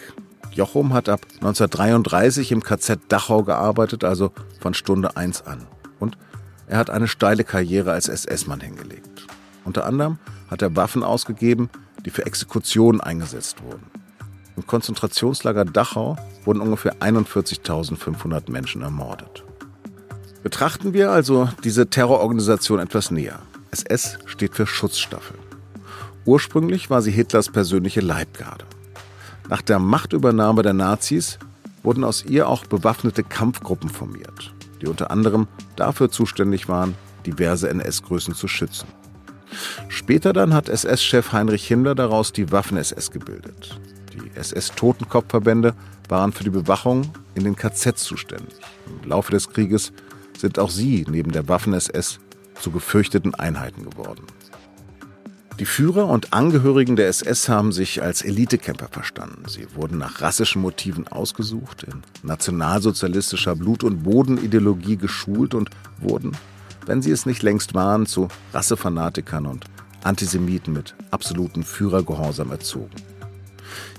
Jochum 0.54 0.94
hat 0.94 1.10
ab 1.10 1.20
1933 1.42 2.54
im 2.54 2.64
KZ 2.64 3.00
Dachau 3.10 3.44
gearbeitet, 3.44 4.06
also 4.06 4.32
von 4.62 4.74
Stunde 4.74 5.18
1 5.18 5.46
an. 5.46 5.68
Und 6.00 6.18
er 6.68 6.78
hat 6.78 6.90
eine 6.90 7.10
steile 7.10 7.44
Karriere 7.44 7.92
als 7.92 8.08
SS-Mann 8.08 8.62
hingelegt. 8.62 9.13
Unter 9.66 9.86
anderem 9.86 10.18
hat 10.50 10.62
er 10.62 10.76
Waffen 10.76 11.04
ausgegeben, 11.04 11.70
die 12.06 12.10
für 12.10 12.26
Exekutionen 12.26 13.02
eingesetzt 13.02 13.64
wurden. 13.64 13.84
Im 14.56 14.68
Konzentrationslager 14.68 15.66
Dachau 15.66 16.18
wurden 16.46 16.62
ungefähr 16.62 16.96
41.500 16.98 18.52
Menschen 18.52 18.82
ermordet. 18.82 19.44
Betrachten 20.44 20.94
wir 20.94 21.12
also 21.12 21.50
diese 21.64 21.90
Terrororganisation 21.90 22.80
etwas 22.80 23.10
näher. 23.12 23.40
SS 23.72 24.20
steht 24.26 24.54
für 24.54 24.68
Schutzstaffel. 24.68 25.38
Ursprünglich 26.26 26.90
war 26.90 27.02
sie 27.02 27.12
Hitlers 27.12 27.50
persönliche 27.50 28.02
Leibgarde. 28.02 28.66
Nach 29.50 29.62
der 29.62 29.80
Machtübernahme 29.80 30.62
der 30.62 30.74
Nazis 30.74 31.40
wurden 31.82 32.04
aus 32.04 32.24
ihr 32.24 32.48
auch 32.48 32.66
bewaffnete 32.66 33.24
Kampfgruppen 33.24 33.90
formiert, 33.90 34.54
die 34.82 34.88
unter 34.88 35.12
anderem 35.12 35.48
dafür 35.76 36.12
zuständig 36.12 36.70
waren, 36.70 36.96
diverse 37.26 37.70
NS-Größen 37.70 38.36
zu 38.36 38.48
schützen. 38.48 38.88
Später 39.88 40.34
dann 40.34 40.54
hat 40.54 40.70
SS-Chef 40.70 41.32
Heinrich 41.32 41.68
Himmler 41.68 41.96
daraus 41.96 42.34
die 42.34 42.52
Waffen-SS 42.52 43.12
gebildet. 43.12 43.80
Die 44.14 44.38
SS-Totenkopfverbände 44.38 45.74
waren 46.10 46.32
für 46.32 46.44
die 46.44 46.50
Bewachung 46.50 47.12
in 47.36 47.44
den 47.44 47.56
KZ 47.56 47.98
zuständig. 47.98 48.56
Im 49.04 49.10
Laufe 49.10 49.32
des 49.32 49.50
Krieges 49.50 49.92
sind 50.38 50.60
auch 50.60 50.70
sie 50.70 51.06
neben 51.10 51.32
der 51.32 51.48
Waffen-SS 51.48 52.20
zu 52.60 52.72
gefürchteten 52.72 53.34
Einheiten 53.36 53.90
geworden. 53.90 54.24
Die 55.60 55.66
Führer 55.66 56.08
und 56.08 56.34
Angehörigen 56.34 56.96
der 56.96 57.08
SS 57.10 57.48
haben 57.48 57.72
sich 57.72 58.02
als 58.02 58.24
Elitecamper 58.24 58.88
verstanden. 58.90 59.44
Sie 59.48 59.68
wurden 59.76 60.00
nach 60.00 60.20
rassischen 60.20 60.64
Motiven 60.64 61.08
ausgesucht, 61.08 61.84
in 61.84 62.02
nationalsozialistischer 62.24 63.56
Blut- 63.56 63.84
und 63.84 64.02
Bodenideologie 64.02 64.98
geschult 64.98 65.54
und 65.54 65.70
wurden 66.00 66.32
wenn 66.86 67.02
sie 67.02 67.12
es 67.12 67.26
nicht 67.26 67.44
längst 67.44 67.74
waren, 67.74 68.06
zu 68.06 68.28
Rassefanatikern 68.54 69.46
und 69.46 69.66
Antisemiten 70.04 70.74
mit 70.74 70.96
absolutem 71.12 71.64
Führergehorsam 71.64 72.52
erzogen. 72.52 72.96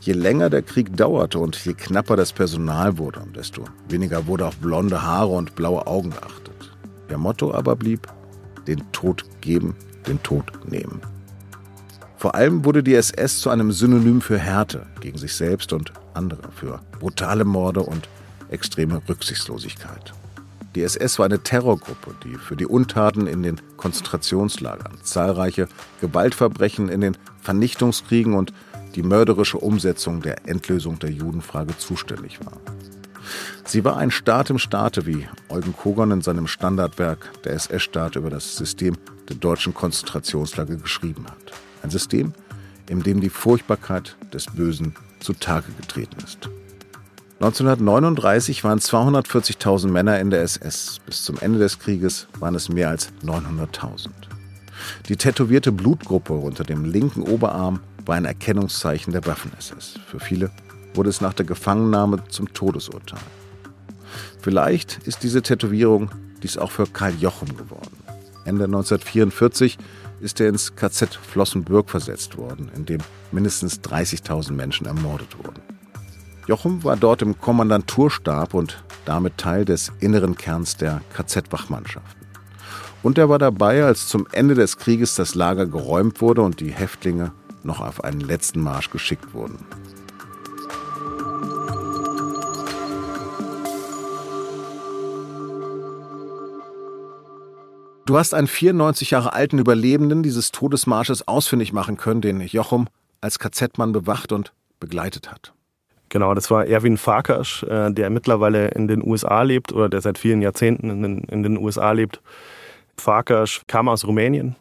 Je 0.01 0.13
länger 0.13 0.51
der 0.51 0.63
Krieg 0.63 0.97
dauerte 0.97 1.39
und 1.39 1.57
je 1.65 1.73
knapper 1.73 2.17
das 2.17 2.33
Personal 2.33 2.99
wurde, 2.99 3.23
desto 3.35 3.65
weniger 3.89 4.27
wurde 4.27 4.47
auf 4.47 4.57
blonde 4.57 5.03
Haare 5.03 5.33
und 5.33 5.55
blaue 5.55 5.87
Augen 5.87 6.11
geachtet. 6.11 6.77
Ihr 7.09 7.19
Motto 7.19 7.55
aber 7.55 7.75
blieb, 7.75 8.07
den 8.67 8.83
Tod 8.93 9.25
geben, 9.41 9.75
den 10.07 10.23
Tod 10.23 10.45
nehmen. 10.69 11.01
Vor 12.17 12.35
allem 12.35 12.65
wurde 12.65 12.83
die 12.83 12.95
SS 12.95 13.41
zu 13.41 13.51
einem 13.51 13.73
Synonym 13.73 14.21
für 14.21 14.39
Härte 14.39 14.87
gegen 15.01 15.19
sich 15.19 15.35
selbst 15.35 15.73
und 15.73 15.93
andere, 16.15 16.51
für 16.55 16.81
brutale 16.99 17.45
Morde 17.45 17.81
und 17.81 18.09
extreme 18.49 19.03
Rücksichtslosigkeit. 19.09 20.15
Die 20.75 20.83
SS 20.83 21.19
war 21.19 21.27
eine 21.27 21.39
Terrorgruppe, 21.39 22.15
die 22.25 22.35
für 22.35 22.57
die 22.57 22.67
Untaten 22.67 23.29
in 23.29 23.43
den 23.43 23.61
Konzentrationslagern, 23.77 24.99
zahlreiche 25.03 25.69
Gewaltverbrechen 26.01 26.89
in 26.89 27.01
den 27.01 27.17
Vernichtungskriegen 27.41 28.35
und 28.35 28.53
die 28.97 29.05
mörderische 29.05 29.59
Umsetzung 29.59 30.21
der 30.21 30.49
Endlösung 30.49 30.99
der 30.99 31.11
Judenfrage 31.11 31.77
zuständig 31.79 32.45
war. 32.45 32.59
Sie 33.65 33.85
war 33.85 33.97
ein 33.97 34.11
Staat 34.11 34.51
im 34.51 34.59
Staate, 34.59 35.07
wie 35.07 35.27
Eugen 35.49 35.75
Kogon 35.77 36.11
in 36.11 36.23
seinem 36.23 36.47
Standardwerk 36.47 37.31
Der 37.45 37.55
SS-Staat 37.55 38.17
über 38.17 38.31
das 38.31 38.57
System 38.57 38.97
der 39.29 39.37
deutschen 39.37 39.75
Konzentrationslager 39.75 40.77
geschrieben 40.77 41.27
hat. 41.27 41.53
Ein 41.83 41.91
System, 41.91 42.35
in 42.89 43.03
dem 43.03 43.21
die 43.21 43.31
Furchtbarkeit 43.31 44.17
des 44.33 44.47
Bösen 44.47 44.95
zutage 45.21 45.73
getreten 45.73 46.17
ist. 46.23 46.51
1939 47.41 48.63
waren 48.63 48.79
240.000 48.79 49.89
Männer 49.89 50.21
in 50.21 50.31
der 50.31 50.43
SS. 50.43 51.01
Bis 51.05 51.25
zum 51.25 51.37
Ende 51.41 51.59
des 51.59 51.81
Krieges 51.81 52.29
waren 52.39 52.55
es 52.55 52.69
mehr 52.69 52.91
als 52.91 53.13
900.000. 53.25 54.09
Die 55.09 55.17
tätowierte 55.17 55.73
Blutgruppe 55.73 56.33
unter 56.33 56.63
dem 56.63 56.85
linken 56.85 57.23
Oberarm 57.23 57.81
war 58.07 58.15
ein 58.15 58.25
Erkennungszeichen 58.25 59.13
der 59.13 59.27
Waffen-SS. 59.27 59.99
Für 60.07 60.21
viele 60.21 60.51
wurde 60.95 61.11
es 61.11 61.21
nach 61.21 61.35
der 61.35 61.45
Gefangennahme 61.45 62.23
zum 62.29 62.53
Todesurteil. 62.53 63.21
Vielleicht 64.41 64.99
ist 65.07 65.23
diese 65.23 65.43
Tätowierung 65.43 66.11
dies 66.43 66.57
auch 66.57 66.71
für 66.71 66.87
Karl 66.87 67.15
Jochum 67.19 67.57
geworden. 67.57 67.97
Ende 68.45 68.65
1944 68.65 69.79
ist 70.21 70.41
er 70.41 70.49
ins 70.49 70.77
KZ 70.77 71.15
Flossenbürg 71.15 71.91
versetzt 71.91 72.37
worden, 72.37 72.71
in 72.77 72.85
dem 72.87 73.01
mindestens 73.33 73.81
30.000 73.81 74.53
Menschen 74.53 74.87
ermordet 74.87 75.37
wurden. 75.39 75.61
Jochum 76.47 76.85
war 76.85 76.97
dort 76.97 77.23
im 77.23 77.41
Kommandanturstab 77.41 78.53
und 78.53 78.85
damit 79.07 79.39
Teil 79.39 79.65
des 79.65 79.93
inneren 80.01 80.37
Kerns 80.37 80.77
der 80.77 81.01
KZ-Wachmannschaften. 81.15 82.27
Und 83.03 83.17
er 83.17 83.31
war 83.31 83.39
dabei, 83.39 83.85
als 83.85 84.09
zum 84.09 84.27
Ende 84.31 84.55
des 84.55 84.77
Krieges 84.77 85.15
das 85.15 85.35
Lager 85.35 85.67
geräumt 85.67 86.21
wurde 86.21 86.43
und 86.43 86.61
die 86.61 86.71
Häftlinge 86.71 87.33
noch 87.63 87.81
auf 87.81 88.05
einen 88.05 88.21
letzten 88.21 88.61
Marsch 88.61 88.91
geschickt 88.91 89.33
wurden. 89.33 89.59
Du 98.05 98.19
hast 98.19 98.35
einen 98.35 98.49
94 98.49 99.13
Jahre 99.13 99.33
alten 99.33 99.59
Überlebenden 99.59 100.23
dieses 100.23 100.53
Todesmarsches 100.53 101.27
ausfindig 101.27 101.73
machen 101.73 101.97
können, 101.97 102.21
den 102.21 102.43
Jochum 102.43 102.89
als 103.23 103.39
KZ-Mann 103.39 103.93
bewacht 103.93 104.31
und 104.33 104.53
begleitet 104.79 105.31
hat. 105.31 105.55
Genau, 106.15 106.33
das 106.33 106.49
war 106.49 106.65
Erwin 106.65 106.97
Farkas, 106.97 107.65
äh, 107.65 107.91
der 107.91 108.09
mittlerweile 108.09 108.69
in 108.69 108.87
den 108.87 109.05
USA 109.05 109.43
lebt 109.43 109.73
oder 109.73 109.89
der 109.89 110.01
seit 110.01 110.17
vielen 110.17 110.43
Jahrzehnten 110.43 110.89
in 110.89 111.03
den, 111.03 111.19
in 111.25 111.43
den 111.43 111.59
USA 111.59 111.91
lebt. 111.91 112.21
Farkas 112.97 113.63
kam 113.67 113.89
aus 113.89 114.07
Rumänien, 114.07 114.55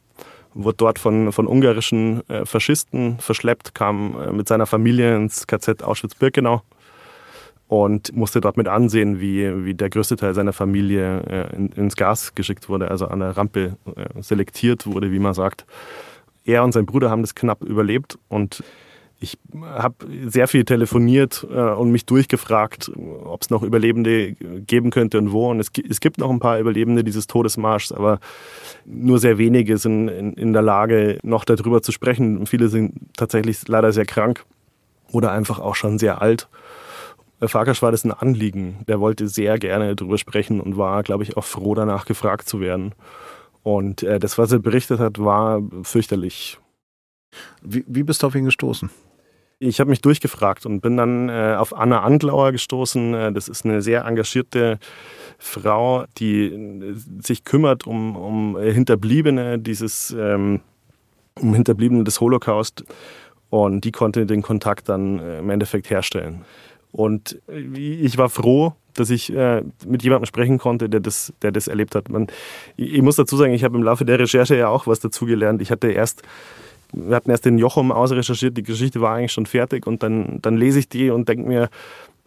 wurde 0.55 0.77
dort 0.77 0.97
von, 0.97 1.31
von 1.31 1.45
ungarischen 1.45 2.27
äh, 2.27 2.47
Faschisten 2.47 3.19
verschleppt, 3.19 3.75
kam 3.75 4.19
äh, 4.19 4.31
mit 4.31 4.47
seiner 4.47 4.65
Familie 4.65 5.15
ins 5.15 5.45
KZ 5.45 5.83
Auschwitz-Birkenau 5.83 6.63
und 7.67 8.15
musste 8.15 8.41
dort 8.41 8.57
mit 8.57 8.67
ansehen, 8.67 9.21
wie, 9.21 9.63
wie 9.63 9.75
der 9.75 9.91
größte 9.91 10.15
Teil 10.15 10.33
seiner 10.33 10.53
Familie 10.53 11.51
in, 11.55 11.69
ins 11.69 11.95
Gas 11.95 12.33
geschickt 12.33 12.67
wurde, 12.67 12.89
also 12.89 13.07
an 13.07 13.19
der 13.19 13.37
Rampe 13.37 13.77
selektiert 14.19 14.87
wurde, 14.87 15.11
wie 15.11 15.19
man 15.19 15.35
sagt. 15.35 15.67
Er 16.45 16.63
und 16.63 16.71
sein 16.71 16.87
Bruder 16.87 17.11
haben 17.11 17.21
das 17.21 17.35
knapp 17.35 17.63
überlebt 17.63 18.17
und 18.27 18.63
ich 19.23 19.37
habe 19.63 19.95
sehr 20.25 20.49
viel 20.49 20.65
telefoniert 20.65 21.47
äh, 21.49 21.55
und 21.55 21.91
mich 21.91 22.05
durchgefragt, 22.05 22.91
ob 23.23 23.41
es 23.41 23.49
noch 23.49 23.63
Überlebende 23.63 24.33
geben 24.33 24.91
könnte 24.91 25.17
und 25.17 25.31
wo. 25.31 25.49
Und 25.49 25.61
es, 25.61 25.71
es, 25.89 26.01
gibt 26.01 26.17
noch 26.17 26.29
ein 26.29 26.39
paar 26.39 26.59
Überlebende 26.59 27.05
dieses 27.05 27.25
Todesmarschs, 27.27 27.93
aber 27.93 28.19
nur 28.85 29.19
sehr 29.19 29.37
wenige 29.37 29.77
sind 29.77 30.09
in, 30.09 30.33
in 30.33 30.51
der 30.51 30.61
Lage, 30.61 31.19
noch 31.23 31.45
darüber 31.45 31.81
zu 31.81 31.93
sprechen. 31.93 32.45
Viele 32.45 32.67
sind 32.67 32.93
tatsächlich 33.15 33.65
leider 33.67 33.93
sehr 33.93 34.05
krank 34.05 34.43
oder 35.11 35.31
einfach 35.31 35.59
auch 35.59 35.75
schon 35.75 35.99
sehr 35.99 36.21
alt. 36.21 36.49
Farkas 37.39 37.81
war 37.81 37.91
das 37.91 38.03
ein 38.03 38.11
Anliegen. 38.11 38.79
Der 38.87 38.99
wollte 38.99 39.27
sehr 39.29 39.57
gerne 39.57 39.95
darüber 39.95 40.17
sprechen 40.17 40.59
und 40.59 40.77
war, 40.77 41.01
glaube 41.03 41.23
ich, 41.23 41.37
auch 41.37 41.45
froh, 41.45 41.75
danach 41.75 42.05
gefragt 42.05 42.47
zu 42.47 42.59
werden. 42.59 42.93
Und 43.63 44.03
äh, 44.03 44.19
das, 44.19 44.37
was 44.37 44.51
er 44.51 44.59
berichtet 44.59 44.99
hat, 44.99 45.17
war 45.19 45.61
fürchterlich. 45.83 46.59
Wie, 47.61 47.85
wie 47.87 48.03
bist 48.03 48.21
du 48.21 48.27
auf 48.27 48.35
ihn 48.35 48.45
gestoßen? 48.45 48.89
Ich 49.59 49.79
habe 49.79 49.89
mich 49.89 50.01
durchgefragt 50.01 50.65
und 50.65 50.81
bin 50.81 50.97
dann 50.97 51.29
äh, 51.29 51.55
auf 51.57 51.75
Anna 51.75 52.01
Anglauer 52.01 52.51
gestoßen. 52.51 53.13
Äh, 53.13 53.31
das 53.33 53.47
ist 53.47 53.65
eine 53.65 53.81
sehr 53.81 54.05
engagierte 54.05 54.79
Frau, 55.37 56.05
die 56.17 56.45
äh, 56.45 56.95
sich 57.21 57.43
kümmert 57.43 57.87
um, 57.87 58.15
um 58.15 58.57
Hinterbliebene 58.59 59.59
dieses, 59.59 60.15
ähm, 60.17 60.61
um 61.39 61.53
Hinterbliebene 61.53 62.03
des 62.03 62.19
Holocaust. 62.19 62.83
Und 63.49 63.81
die 63.81 63.91
konnte 63.91 64.25
den 64.25 64.41
Kontakt 64.41 64.89
dann 64.89 65.19
äh, 65.19 65.39
im 65.39 65.49
Endeffekt 65.49 65.89
herstellen. 65.89 66.45
Und 66.91 67.41
ich 67.47 68.19
war 68.19 68.29
froh, 68.29 68.73
dass 68.93 69.09
ich 69.09 69.33
äh, 69.33 69.63
mit 69.85 70.03
jemandem 70.03 70.27
sprechen 70.27 70.59
konnte, 70.59 70.89
der 70.89 70.99
das, 70.99 71.33
der 71.41 71.51
das 71.51 71.67
erlebt 71.67 71.95
hat. 71.95 72.09
Man, 72.09 72.27
ich, 72.77 73.01
muss 73.01 73.15
dazu 73.15 73.35
sagen, 73.35 73.53
ich 73.53 73.63
habe 73.63 73.77
im 73.77 73.83
Laufe 73.83 74.05
der 74.05 74.19
Recherche 74.19 74.55
ja 74.55 74.67
auch 74.67 74.85
was 74.85 74.99
dazugelernt. 74.99 75.61
Ich 75.61 75.71
hatte 75.71 75.91
erst 75.91 76.21
wir 76.93 77.15
hatten 77.15 77.31
erst 77.31 77.45
den 77.45 77.57
Jochum 77.57 77.91
ausrecherchiert, 77.91 78.55
die 78.55 78.63
Geschichte 78.63 79.01
war 79.01 79.15
eigentlich 79.15 79.31
schon 79.33 79.45
fertig 79.45 79.87
und 79.87 80.03
dann, 80.03 80.39
dann 80.41 80.57
lese 80.57 80.79
ich 80.79 80.89
die 80.89 81.09
und 81.09 81.27
denke 81.27 81.47
mir, 81.47 81.69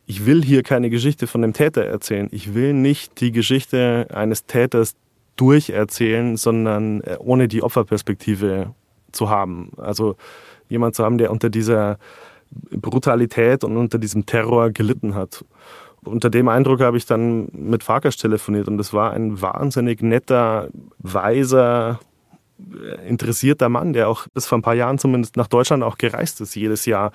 ich 0.06 0.26
will 0.26 0.42
hier 0.44 0.62
keine 0.62 0.90
Geschichte 0.90 1.26
von 1.26 1.42
dem 1.42 1.52
Täter 1.52 1.84
erzählen. 1.84 2.28
Ich 2.30 2.54
will 2.54 2.72
nicht 2.72 3.20
die 3.20 3.32
Geschichte 3.32 4.06
eines 4.12 4.46
Täters 4.46 4.94
durcherzählen, 5.36 6.36
sondern 6.36 7.00
äh, 7.02 7.16
ohne 7.18 7.48
die 7.48 7.62
Opferperspektive 7.62 8.72
zu 9.12 9.30
haben. 9.30 9.72
Also 9.76 10.16
jemand 10.68 10.94
zu 10.94 11.04
haben, 11.04 11.18
der 11.18 11.30
unter 11.30 11.50
dieser 11.50 11.98
Brutalität 12.70 13.64
und 13.64 13.76
unter 13.76 13.98
diesem 13.98 14.26
Terror 14.26 14.70
gelitten 14.70 15.14
hat. 15.14 15.44
Unter 16.04 16.30
dem 16.30 16.48
Eindruck 16.48 16.80
habe 16.80 16.96
ich 16.96 17.06
dann 17.06 17.48
mit 17.52 17.82
Farkas 17.82 18.16
telefoniert 18.16 18.68
und 18.68 18.78
es 18.78 18.92
war 18.92 19.12
ein 19.12 19.42
wahnsinnig 19.42 20.02
netter, 20.02 20.68
weiser, 20.98 21.98
interessierter 23.06 23.68
Mann, 23.68 23.92
der 23.92 24.08
auch 24.08 24.26
bis 24.34 24.46
vor 24.46 24.58
ein 24.58 24.62
paar 24.62 24.74
Jahren 24.74 24.98
zumindest 24.98 25.36
nach 25.36 25.48
Deutschland 25.48 25.82
auch 25.82 25.98
gereist 25.98 26.40
ist, 26.40 26.54
jedes 26.54 26.86
Jahr, 26.86 27.12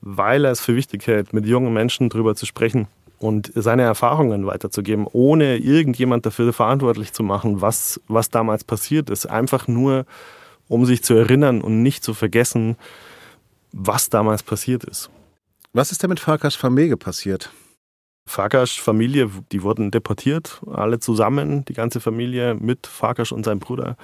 weil 0.00 0.44
er 0.44 0.52
es 0.52 0.60
für 0.60 0.74
wichtig 0.74 1.06
hält, 1.06 1.32
mit 1.32 1.46
jungen 1.46 1.72
Menschen 1.72 2.08
darüber 2.08 2.34
zu 2.34 2.46
sprechen 2.46 2.88
und 3.18 3.52
seine 3.54 3.82
Erfahrungen 3.82 4.46
weiterzugeben, 4.46 5.06
ohne 5.12 5.58
irgendjemand 5.58 6.24
dafür 6.24 6.52
verantwortlich 6.52 7.12
zu 7.12 7.22
machen, 7.22 7.60
was, 7.60 8.00
was 8.08 8.30
damals 8.30 8.64
passiert 8.64 9.10
ist. 9.10 9.26
Einfach 9.26 9.68
nur, 9.68 10.06
um 10.68 10.86
sich 10.86 11.04
zu 11.04 11.14
erinnern 11.14 11.60
und 11.60 11.82
nicht 11.82 12.02
zu 12.02 12.14
vergessen, 12.14 12.76
was 13.72 14.08
damals 14.08 14.42
passiert 14.42 14.84
ist. 14.84 15.10
Was 15.72 15.92
ist 15.92 16.02
denn 16.02 16.10
mit 16.10 16.18
Farkas 16.18 16.56
Familie 16.56 16.96
passiert? 16.96 17.52
Farkas 18.26 18.72
Familie, 18.72 19.30
die 19.52 19.62
wurden 19.62 19.90
deportiert, 19.90 20.62
alle 20.72 20.98
zusammen, 20.98 21.64
die 21.66 21.74
ganze 21.74 22.00
Familie 22.00 22.54
mit 22.54 22.86
Farkas 22.86 23.32
und 23.32 23.44
seinem 23.44 23.60
Bruder 23.60 23.96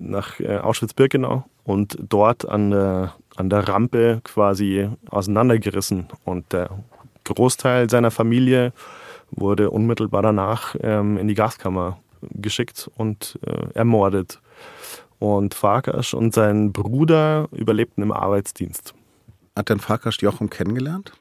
nach 0.00 0.40
äh, 0.40 0.58
Auschwitz-Birkenau 0.58 1.44
und 1.64 1.98
dort 2.00 2.48
an 2.48 2.70
der, 2.70 3.14
an 3.36 3.50
der 3.50 3.68
Rampe 3.68 4.20
quasi 4.24 4.88
auseinandergerissen. 5.08 6.08
Und 6.24 6.52
der 6.52 6.70
Großteil 7.24 7.88
seiner 7.88 8.10
Familie 8.10 8.72
wurde 9.30 9.70
unmittelbar 9.70 10.22
danach 10.22 10.74
ähm, 10.80 11.16
in 11.16 11.28
die 11.28 11.34
Gaskammer 11.34 11.98
geschickt 12.22 12.90
und 12.96 13.38
äh, 13.46 13.72
ermordet. 13.74 14.40
Und 15.18 15.54
Farkas 15.54 16.14
und 16.14 16.34
sein 16.34 16.72
Bruder 16.72 17.48
überlebten 17.52 18.02
im 18.02 18.10
Arbeitsdienst. 18.10 18.94
Hat 19.54 19.68
denn 19.68 19.78
Farkas 19.78 20.20
Jochum 20.20 20.48
kennengelernt? 20.48 21.12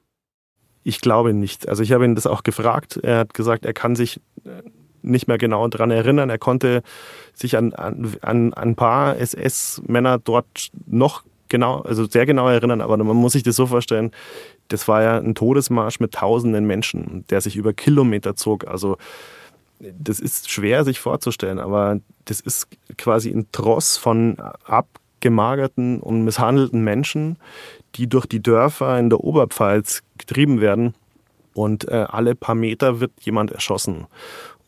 Ich 0.83 1.01
glaube 1.01 1.33
nicht. 1.33 1.67
Also 1.67 1.83
ich 1.83 1.91
habe 1.91 2.05
ihn 2.05 2.15
das 2.15 2.25
auch 2.25 2.43
gefragt. 2.43 2.97
Er 3.03 3.19
hat 3.19 3.33
gesagt, 3.33 3.65
er 3.65 3.73
kann 3.73 3.95
sich 3.95 4.21
nicht 5.01 5.27
mehr 5.27 5.37
genau 5.37 5.67
daran 5.67 5.91
erinnern. 5.91 6.29
Er 6.29 6.37
konnte 6.37 6.83
sich 7.33 7.57
an, 7.57 7.73
an, 7.73 8.15
an 8.21 8.53
ein 8.53 8.75
paar 8.75 9.17
SS-Männer 9.17 10.19
dort 10.19 10.69
noch 10.87 11.23
genau, 11.49 11.81
also 11.81 12.05
sehr 12.05 12.25
genau 12.25 12.47
erinnern, 12.47 12.81
aber 12.81 12.97
man 12.97 13.17
muss 13.17 13.33
sich 13.33 13.43
das 13.43 13.55
so 13.55 13.65
vorstellen, 13.65 14.11
das 14.67 14.87
war 14.87 15.01
ja 15.01 15.17
ein 15.17 15.35
Todesmarsch 15.35 15.99
mit 15.99 16.13
tausenden 16.13 16.65
Menschen, 16.65 17.25
der 17.29 17.41
sich 17.41 17.55
über 17.55 17.73
Kilometer 17.73 18.35
zog. 18.35 18.67
Also 18.67 18.97
das 19.79 20.19
ist 20.19 20.51
schwer 20.51 20.83
sich 20.83 20.99
vorzustellen, 20.99 21.59
aber 21.59 21.99
das 22.25 22.39
ist 22.39 22.67
quasi 22.97 23.31
ein 23.31 23.47
Tross 23.51 23.97
von 23.97 24.37
abgemagerten 24.65 25.99
und 25.99 26.23
misshandelten 26.23 26.83
Menschen, 26.83 27.37
die 27.95 28.07
durch 28.07 28.25
die 28.25 28.41
Dörfer 28.41 28.99
in 28.99 29.09
der 29.09 29.23
Oberpfalz 29.23 30.03
getrieben 30.17 30.61
werden 30.61 30.93
und 31.53 31.87
äh, 31.87 32.05
alle 32.07 32.35
paar 32.35 32.55
Meter 32.55 32.99
wird 32.99 33.11
jemand 33.21 33.51
erschossen. 33.51 34.07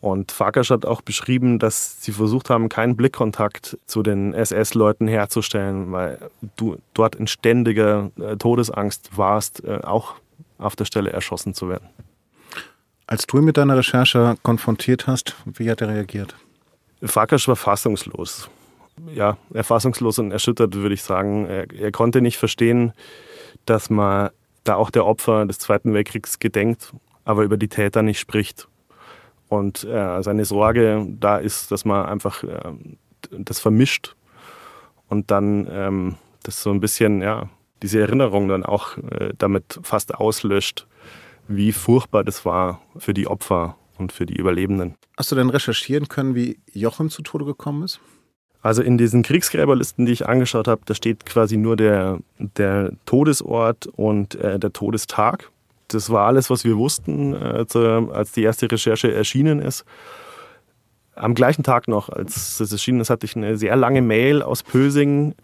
Und 0.02 0.32
Farkas 0.32 0.70
hat 0.70 0.84
auch 0.84 1.00
beschrieben, 1.00 1.60
dass 1.60 2.02
sie 2.02 2.10
versucht 2.10 2.50
haben, 2.50 2.68
keinen 2.68 2.96
Blickkontakt 2.96 3.78
zu 3.86 4.02
den 4.02 4.34
SS-Leuten 4.34 5.06
herzustellen, 5.06 5.92
weil 5.92 6.18
du 6.56 6.76
dort 6.92 7.14
in 7.14 7.28
ständiger 7.28 8.10
äh, 8.18 8.36
Todesangst 8.36 9.16
warst, 9.16 9.62
äh, 9.62 9.78
auch 9.84 10.16
auf 10.58 10.74
der 10.74 10.86
Stelle 10.86 11.10
erschossen 11.10 11.54
zu 11.54 11.68
werden. 11.68 11.88
Als 13.06 13.28
du 13.28 13.38
ihn 13.38 13.44
mit 13.44 13.56
deiner 13.56 13.76
Recherche 13.76 14.34
konfrontiert 14.42 15.06
hast, 15.06 15.36
wie 15.44 15.70
hat 15.70 15.80
er 15.80 15.88
reagiert? 15.88 16.34
Farkas 17.04 17.46
war 17.46 17.54
fassungslos. 17.54 18.50
Ja, 19.14 19.36
erfassungslos 19.54 20.18
und 20.18 20.32
erschüttert, 20.32 20.74
würde 20.74 20.96
ich 20.96 21.04
sagen. 21.04 21.46
Er, 21.46 21.72
er 21.72 21.92
konnte 21.92 22.22
nicht 22.22 22.38
verstehen, 22.38 22.92
dass 23.66 23.88
man 23.88 24.30
da 24.64 24.74
auch 24.74 24.90
der 24.90 25.06
Opfer 25.06 25.46
des 25.46 25.60
Zweiten 25.60 25.94
Weltkriegs 25.94 26.40
gedenkt, 26.40 26.92
aber 27.24 27.44
über 27.44 27.56
die 27.56 27.68
Täter 27.68 28.02
nicht 28.02 28.18
spricht. 28.18 28.66
Und 29.52 29.84
äh, 29.84 30.22
seine 30.22 30.46
Sorge 30.46 31.06
da 31.20 31.36
ist, 31.36 31.70
dass 31.70 31.84
man 31.84 32.06
einfach 32.06 32.42
äh, 32.42 32.72
das 33.32 33.60
vermischt 33.60 34.16
und 35.10 35.30
dann 35.30 35.68
ähm, 35.70 36.14
das 36.42 36.62
so 36.62 36.70
ein 36.70 36.80
bisschen, 36.80 37.20
ja, 37.20 37.50
diese 37.82 38.00
Erinnerung 38.00 38.48
dann 38.48 38.64
auch 38.64 38.96
äh, 38.96 39.34
damit 39.36 39.78
fast 39.82 40.14
auslöscht, 40.14 40.86
wie 41.48 41.72
furchtbar 41.72 42.24
das 42.24 42.46
war 42.46 42.80
für 42.96 43.12
die 43.12 43.26
Opfer 43.26 43.76
und 43.98 44.10
für 44.10 44.24
die 44.24 44.36
Überlebenden. 44.36 44.94
Hast 45.18 45.30
du 45.30 45.36
denn 45.36 45.50
recherchieren 45.50 46.08
können, 46.08 46.34
wie 46.34 46.58
Jochen 46.72 47.10
zu 47.10 47.20
Tode 47.20 47.44
gekommen 47.44 47.82
ist? 47.82 48.00
Also 48.62 48.80
in 48.80 48.96
diesen 48.96 49.22
Kriegsgräberlisten, 49.22 50.06
die 50.06 50.12
ich 50.12 50.26
angeschaut 50.26 50.66
habe, 50.66 50.80
da 50.86 50.94
steht 50.94 51.26
quasi 51.26 51.58
nur 51.58 51.76
der, 51.76 52.20
der 52.38 52.92
Todesort 53.04 53.86
und 53.86 54.34
äh, 54.36 54.58
der 54.58 54.72
Todestag 54.72 55.50
das 55.94 56.10
war 56.10 56.26
alles, 56.26 56.50
was 56.50 56.64
wir 56.64 56.76
wussten, 56.76 57.34
als 57.34 58.32
die 58.32 58.42
erste 58.42 58.70
Recherche 58.70 59.12
erschienen 59.12 59.60
ist. 59.60 59.84
Am 61.14 61.34
gleichen 61.34 61.62
Tag 61.62 61.88
noch, 61.88 62.08
als 62.08 62.58
es 62.60 62.72
erschienen 62.72 63.00
ist, 63.00 63.10
hatte 63.10 63.26
ich 63.26 63.36
eine 63.36 63.58
sehr 63.58 63.76
lange 63.76 64.00
Mail 64.00 64.40
aus 64.42 64.62
Pösing 64.62 65.34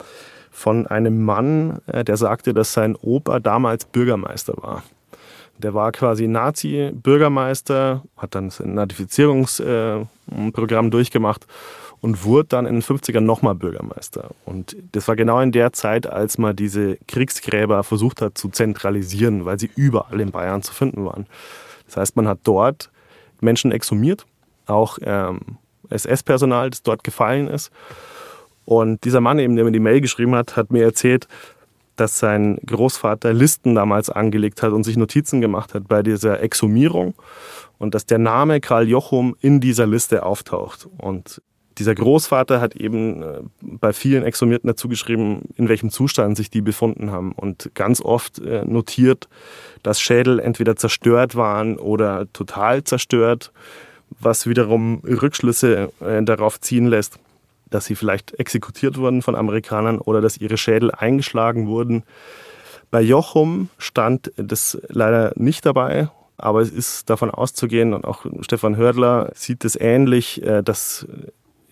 von 0.50 0.86
einem 0.86 1.22
Mann, 1.24 1.82
äh, 1.86 2.04
der 2.04 2.16
sagte, 2.16 2.54
dass 2.54 2.72
sein 2.72 2.96
Opa 2.96 3.38
damals 3.38 3.84
Bürgermeister 3.84 4.54
war. 4.56 4.82
Der 5.58 5.74
war 5.74 5.92
quasi 5.92 6.26
Nazi-Bürgermeister, 6.26 8.02
hat 8.16 8.34
dann 8.34 8.50
ein 8.60 8.72
Natifizierungsprogramm 8.74 10.90
durchgemacht 10.90 11.46
und 12.00 12.24
wurde 12.24 12.48
dann 12.48 12.66
in 12.66 12.76
den 12.76 12.82
50ern 12.82 13.20
nochmal 13.20 13.54
Bürgermeister. 13.54 14.30
Und 14.44 14.76
das 14.92 15.08
war 15.08 15.16
genau 15.16 15.40
in 15.40 15.52
der 15.52 15.72
Zeit, 15.72 16.06
als 16.06 16.38
man 16.38 16.54
diese 16.54 16.96
Kriegsgräber 17.08 17.82
versucht 17.82 18.22
hat 18.22 18.38
zu 18.38 18.48
zentralisieren, 18.48 19.44
weil 19.44 19.58
sie 19.58 19.70
überall 19.74 20.20
in 20.20 20.30
Bayern 20.30 20.62
zu 20.62 20.72
finden 20.72 21.04
waren. 21.04 21.26
Das 21.86 21.96
heißt, 21.96 22.16
man 22.16 22.28
hat 22.28 22.40
dort 22.44 22.90
Menschen 23.40 23.72
exhumiert, 23.72 24.26
auch 24.66 24.98
ähm, 25.02 25.40
SS-Personal, 25.90 26.70
das 26.70 26.82
dort 26.82 27.02
gefallen 27.02 27.48
ist. 27.48 27.70
Und 28.64 29.04
dieser 29.04 29.20
Mann, 29.20 29.38
eben, 29.38 29.56
der 29.56 29.64
mir 29.64 29.72
die 29.72 29.80
Mail 29.80 30.00
geschrieben 30.00 30.34
hat, 30.34 30.56
hat 30.56 30.70
mir 30.70 30.84
erzählt, 30.84 31.26
dass 31.96 32.18
sein 32.18 32.58
Großvater 32.64 33.32
Listen 33.32 33.74
damals 33.74 34.10
angelegt 34.10 34.62
hat 34.62 34.72
und 34.72 34.84
sich 34.84 34.96
Notizen 34.96 35.40
gemacht 35.40 35.74
hat 35.74 35.88
bei 35.88 36.02
dieser 36.02 36.40
Exhumierung 36.40 37.14
und 37.78 37.94
dass 37.94 38.06
der 38.06 38.18
Name 38.18 38.60
Karl 38.60 38.88
Jochum 38.88 39.36
in 39.40 39.60
dieser 39.60 39.86
Liste 39.86 40.24
auftaucht. 40.24 40.88
Und 40.98 41.42
dieser 41.78 41.94
Großvater 41.94 42.60
hat 42.60 42.74
eben 42.76 43.22
äh, 43.22 43.40
bei 43.60 43.92
vielen 43.92 44.24
Exhumierten 44.24 44.68
dazu 44.68 44.88
geschrieben, 44.88 45.42
in 45.56 45.68
welchem 45.68 45.90
Zustand 45.90 46.36
sich 46.36 46.50
die 46.50 46.60
befunden 46.60 47.10
haben 47.10 47.32
und 47.32 47.70
ganz 47.74 48.00
oft 48.00 48.38
äh, 48.40 48.64
notiert, 48.64 49.28
dass 49.82 50.00
Schädel 50.00 50.40
entweder 50.40 50.76
zerstört 50.76 51.36
waren 51.36 51.76
oder 51.78 52.30
total 52.32 52.84
zerstört, 52.84 53.52
was 54.20 54.46
wiederum 54.46 55.02
Rückschlüsse 55.04 55.92
äh, 56.00 56.22
darauf 56.22 56.60
ziehen 56.60 56.86
lässt, 56.86 57.18
dass 57.70 57.84
sie 57.84 57.94
vielleicht 57.94 58.38
exekutiert 58.38 58.96
wurden 58.96 59.22
von 59.22 59.36
Amerikanern 59.36 59.98
oder 59.98 60.20
dass 60.20 60.38
ihre 60.38 60.56
Schädel 60.56 60.90
eingeschlagen 60.90 61.68
wurden. 61.68 62.02
Bei 62.90 63.02
Jochum 63.02 63.68
stand 63.76 64.32
das 64.36 64.80
leider 64.88 65.32
nicht 65.36 65.66
dabei, 65.66 66.08
aber 66.38 66.62
es 66.62 66.70
ist 66.70 67.10
davon 67.10 67.30
auszugehen, 67.30 67.92
und 67.92 68.06
auch 68.06 68.24
Stefan 68.40 68.78
Hördler 68.78 69.30
sieht 69.34 69.64
es 69.66 69.76
ähnlich, 69.78 70.40
dass 70.64 71.06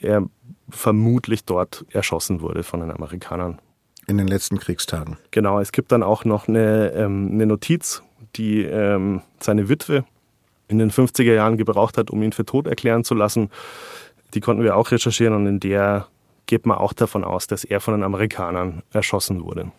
er 0.06 0.26
vermutlich 0.68 1.44
dort 1.44 1.84
erschossen 1.90 2.40
wurde 2.40 2.62
von 2.62 2.80
den 2.80 2.90
Amerikanern. 2.90 3.60
In 4.06 4.18
den 4.18 4.28
letzten 4.28 4.58
Kriegstagen. 4.58 5.16
Genau, 5.32 5.58
es 5.58 5.72
gibt 5.72 5.90
dann 5.90 6.02
auch 6.02 6.24
noch 6.24 6.48
eine, 6.48 6.92
ähm, 6.92 7.30
eine 7.32 7.46
Notiz, 7.46 8.02
die 8.36 8.62
ähm, 8.62 9.22
seine 9.40 9.68
Witwe 9.68 10.04
in 10.68 10.78
den 10.78 10.90
50er 10.90 11.34
Jahren 11.34 11.56
gebraucht 11.56 11.98
hat, 11.98 12.10
um 12.10 12.22
ihn 12.22 12.32
für 12.32 12.44
tot 12.44 12.66
erklären 12.66 13.04
zu 13.04 13.14
lassen. 13.14 13.50
Die 14.34 14.40
konnten 14.40 14.62
wir 14.62 14.76
auch 14.76 14.90
recherchieren 14.90 15.34
und 15.34 15.46
in 15.46 15.60
der 15.60 16.06
geht 16.46 16.66
man 16.66 16.78
auch 16.78 16.92
davon 16.92 17.24
aus, 17.24 17.46
dass 17.46 17.64
er 17.64 17.80
von 17.80 17.94
den 17.94 18.04
Amerikanern 18.04 18.82
erschossen 18.92 19.42
wurde. 19.42 19.72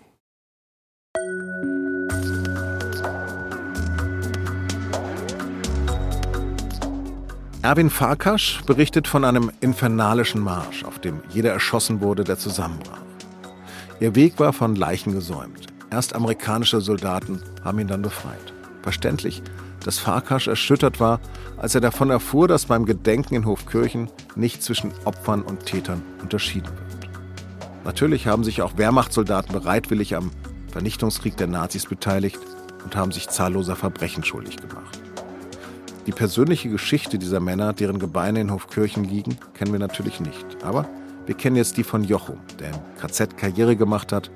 Erwin 7.64 7.90
Farkasch 7.90 8.62
berichtet 8.66 9.08
von 9.08 9.26
einem 9.26 9.52
infernalischen 9.62 10.42
Marsch, 10.42 10.84
auf 10.84 11.00
dem 11.00 11.22
jeder 11.30 11.52
erschossen 11.52 12.02
wurde, 12.02 12.24
der 12.24 12.38
zusammenbrach. 12.38 13.02
Ihr 14.00 14.14
Weg 14.14 14.40
war 14.40 14.54
von 14.54 14.76
Leichen 14.76 15.12
gesäumt. 15.12 15.66
Erst 15.90 16.14
amerikanische 16.14 16.82
Soldaten 16.82 17.42
haben 17.64 17.80
ihn 17.80 17.88
dann 17.88 18.04
befreit. 18.04 18.54
Verständlich, 18.84 19.42
dass 19.84 19.98
Farkas 19.98 20.46
erschüttert 20.46 21.00
war, 21.00 21.20
als 21.58 21.74
er 21.74 21.82
davon 21.82 22.12
erfuhr, 22.12 22.48
dass 22.48 22.68
beim 22.68 22.86
Gedenken 22.86 23.34
in 23.34 23.46
Hofkirchen 23.46 24.10
nicht 24.36 24.62
zwischen 24.62 24.92
Opfern 25.04 25.42
und 25.42 25.66
Tätern 25.66 26.04
unterschieden 26.22 26.70
wird. 26.70 27.10
Natürlich 27.84 28.28
haben 28.28 28.44
sich 28.44 28.62
auch 28.62 28.78
Wehrmachtssoldaten 28.78 29.52
bereitwillig 29.52 30.16
am 30.16 30.30
Vernichtungskrieg 30.72 31.38
der 31.38 31.48
Nazis 31.48 31.88
beteiligt 31.88 32.40
und 32.84 32.96
haben 32.96 33.12
sich 33.12 33.30
zahlloser 33.30 33.76
Verbrechen 33.76 34.24
schuldig 34.24 34.58
gemacht. 34.58 35.02
Die 36.08 36.14
persönliche 36.14 36.70
Geschichte 36.70 37.20
dieser 37.20 37.42
Männer, 37.42 37.74
deren 37.74 38.00
Gebeine 38.00 38.40
in 38.40 38.50
Hofkirchen 38.50 39.04
liegen, 39.04 39.38
kennen 39.54 39.74
wir 39.74 39.80
natürlich 39.80 40.22
nicht. 40.22 40.64
Aber 40.64 40.88
wir 41.26 41.36
kennen 41.36 41.58
jetzt 41.58 41.76
die 41.76 41.84
von 41.84 42.06
Jochum, 42.06 42.40
der 42.60 42.70
im 42.70 42.80
KZ 42.98 43.38
Karriere 43.38 43.76
gemacht 43.76 44.14
hat 44.14 44.32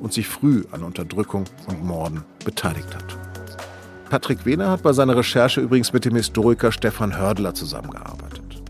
und 0.00 0.12
sich 0.12 0.28
früh 0.28 0.62
an 0.70 0.84
Unterdrückung 0.84 1.42
und 1.66 1.84
Morden 1.84 2.22
beteiligt 2.44 2.94
hat. 2.94 3.18
Patrick 4.08 4.46
Wehner 4.46 4.70
hat 4.70 4.84
bei 4.84 4.92
seiner 4.92 5.16
Recherche 5.16 5.60
übrigens 5.60 5.92
mit 5.92 6.04
dem 6.04 6.14
Historiker 6.14 6.70
Stefan 6.70 7.18
Hördler 7.18 7.54
zusammengearbeitet. 7.54 8.62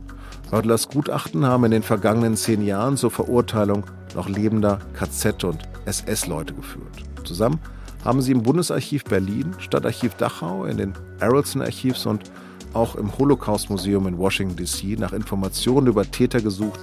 Hördlers 0.50 0.88
Gutachten 0.88 1.44
haben 1.44 1.64
in 1.64 1.72
den 1.72 1.82
vergangenen 1.82 2.36
zehn 2.36 2.64
Jahren 2.64 2.96
zur 2.96 3.10
Verurteilung 3.10 3.84
noch 4.14 4.30
lebender 4.30 4.78
KZ- 4.98 5.44
und 5.44 5.58
SS-Leute 5.84 6.54
geführt. 6.54 7.02
Zusammen 7.22 7.60
haben 8.02 8.22
sie 8.22 8.32
im 8.32 8.42
Bundesarchiv 8.42 9.04
Berlin, 9.04 9.54
Stadtarchiv 9.58 10.14
Dachau, 10.14 10.64
in 10.64 10.78
den 10.78 10.94
Arrelson-Archivs 11.20 12.06
und 12.06 12.30
auch 12.76 12.94
im 12.94 13.16
Holocaust-Museum 13.16 14.06
in 14.06 14.18
Washington, 14.18 14.56
D.C. 14.56 14.96
nach 14.98 15.12
Informationen 15.12 15.86
über 15.86 16.08
Täter 16.08 16.40
gesucht, 16.40 16.80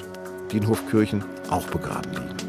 die 0.52 0.58
in 0.58 0.68
Hofkirchen 0.68 1.24
auch 1.50 1.66
begraben 1.68 2.12
liegen. 2.12 2.44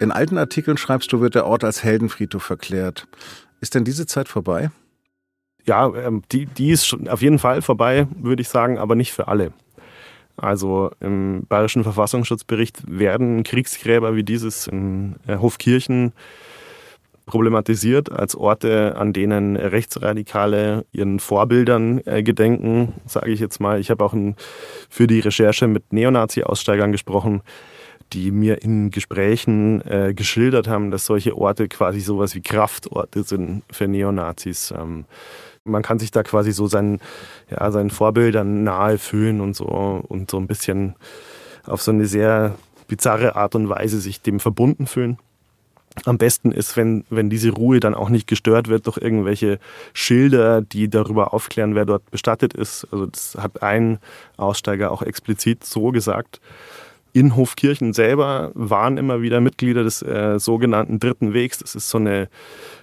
In 0.00 0.10
alten 0.10 0.38
Artikeln 0.38 0.78
schreibst 0.78 1.12
du, 1.12 1.20
wird 1.20 1.34
der 1.34 1.44
Ort 1.44 1.62
als 1.62 1.84
Heldenfriedhof 1.84 2.42
verklärt. 2.42 3.06
Ist 3.60 3.74
denn 3.74 3.84
diese 3.84 4.06
Zeit 4.06 4.28
vorbei? 4.28 4.70
Ja, 5.66 5.94
ähm, 5.94 6.22
die, 6.32 6.46
die 6.46 6.70
ist 6.70 6.96
auf 7.08 7.20
jeden 7.20 7.38
Fall 7.38 7.60
vorbei, 7.60 8.06
würde 8.16 8.40
ich 8.40 8.48
sagen, 8.48 8.78
aber 8.78 8.94
nicht 8.94 9.12
für 9.12 9.28
alle. 9.28 9.52
Also 10.40 10.90
im 11.00 11.44
Bayerischen 11.48 11.84
Verfassungsschutzbericht 11.84 12.82
werden 12.86 13.42
Kriegsgräber 13.42 14.16
wie 14.16 14.24
dieses 14.24 14.66
in 14.66 15.16
äh, 15.26 15.36
Hofkirchen 15.36 16.12
problematisiert 17.26 18.10
als 18.10 18.34
Orte, 18.34 18.96
an 18.96 19.12
denen 19.12 19.56
Rechtsradikale 19.56 20.84
ihren 20.92 21.20
Vorbildern 21.20 22.00
äh, 22.04 22.22
gedenken, 22.22 22.94
sage 23.06 23.30
ich 23.30 23.38
jetzt 23.38 23.60
mal. 23.60 23.78
Ich 23.78 23.90
habe 23.90 24.04
auch 24.04 24.14
für 24.88 25.06
die 25.06 25.20
Recherche 25.20 25.68
mit 25.68 25.92
Neonazi-Aussteigern 25.92 26.90
gesprochen, 26.90 27.42
die 28.12 28.32
mir 28.32 28.62
in 28.62 28.90
Gesprächen 28.90 29.80
äh, 29.86 30.12
geschildert 30.14 30.66
haben, 30.66 30.90
dass 30.90 31.06
solche 31.06 31.36
Orte 31.36 31.68
quasi 31.68 32.00
sowas 32.00 32.34
wie 32.34 32.40
Kraftorte 32.40 33.22
sind 33.22 33.62
für 33.70 33.86
Neonazis. 33.86 34.74
Ähm, 34.76 35.04
man 35.64 35.82
kann 35.82 35.98
sich 35.98 36.10
da 36.10 36.22
quasi 36.22 36.52
so 36.52 36.66
seinen, 36.66 37.00
ja, 37.50 37.70
seinen 37.70 37.90
Vorbildern 37.90 38.64
nahe 38.64 38.98
fühlen 38.98 39.40
und 39.40 39.54
so 39.54 39.66
und 39.66 40.30
so 40.30 40.38
ein 40.38 40.46
bisschen 40.46 40.94
auf 41.66 41.82
so 41.82 41.90
eine 41.90 42.06
sehr 42.06 42.54
bizarre 42.88 43.36
Art 43.36 43.54
und 43.54 43.68
Weise 43.68 44.00
sich 44.00 44.22
dem 44.22 44.40
verbunden 44.40 44.86
fühlen. 44.86 45.18
Am 46.04 46.18
besten 46.18 46.52
ist, 46.52 46.76
wenn, 46.76 47.04
wenn 47.10 47.30
diese 47.30 47.50
Ruhe 47.50 47.80
dann 47.80 47.94
auch 47.94 48.10
nicht 48.10 48.26
gestört 48.26 48.68
wird 48.68 48.86
durch 48.86 48.96
irgendwelche 48.96 49.58
Schilder, 49.92 50.62
die 50.62 50.88
darüber 50.88 51.34
aufklären, 51.34 51.74
wer 51.74 51.84
dort 51.84 52.08
bestattet 52.10 52.54
ist. 52.54 52.86
Also 52.92 53.06
das 53.06 53.36
hat 53.36 53.62
ein 53.62 53.98
Aussteiger 54.36 54.92
auch 54.92 55.02
explizit 55.02 55.64
so 55.64 55.90
gesagt 55.90 56.40
in 57.12 57.36
Hofkirchen 57.36 57.92
selber 57.92 58.52
waren 58.54 58.98
immer 58.98 59.22
wieder 59.22 59.40
Mitglieder 59.40 59.82
des 59.82 60.02
äh, 60.02 60.38
sogenannten 60.38 60.98
Dritten 61.00 61.34
Wegs. 61.34 61.58
Das 61.58 61.74
ist 61.74 61.88
so 61.88 61.98
eine 61.98 62.28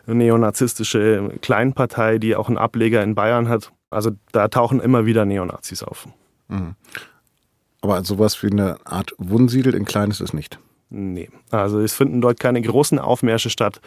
neonazistische 0.06 1.32
Kleinpartei, 1.42 2.18
die 2.18 2.36
auch 2.36 2.48
einen 2.48 2.58
Ableger 2.58 3.04
in 3.04 3.16
Bayern 3.16 3.50
hat. 3.50 3.72
Also 3.90 4.12
da 4.32 4.48
tauchen 4.48 4.80
immer 4.82 5.06
wieder 5.06 5.26
Neonazis 5.26 5.84
auf. 5.84 6.08
Mhm. 6.50 6.76
Aber 7.82 8.04
sowas 8.04 8.42
wie 8.44 8.52
eine 8.52 8.78
Art 8.86 9.14
Wunsiedel 9.18 9.74
in 9.74 9.86
Klein 9.86 10.12
ist 10.12 10.22
es 10.22 10.34
nicht. 10.34 10.60
Nee, 10.90 11.30
also 11.52 11.80
es 11.80 11.94
finden 11.94 12.22
dort 12.22 12.40
keine 12.40 12.62
großen 12.62 12.98
Aufmärsche 12.98 13.50
statt, 13.50 13.82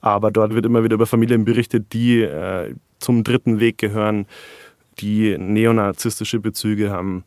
aber 0.00 0.30
dort 0.30 0.54
wird 0.54 0.64
immer 0.64 0.82
wieder 0.82 0.94
über 0.94 1.06
Familien 1.06 1.44
berichtet, 1.44 1.92
die 1.92 2.22
äh, 2.22 2.74
zum 2.98 3.24
Dritten 3.24 3.60
Weg 3.60 3.76
gehören, 3.76 4.26
die 5.00 5.36
neonazistische 5.38 6.40
Bezüge 6.40 6.90
haben. 6.90 7.24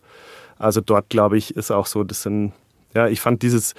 Also 0.58 0.82
dort, 0.82 1.10
glaube 1.10 1.38
ich, 1.38 1.56
ist 1.56 1.72
auch 1.72 1.86
so, 1.86 2.04
das 2.04 2.24
sind, 2.24 2.54
ja, 2.94 3.08
ich 3.08 3.22
fand 3.22 3.42
dieses, 3.42 3.74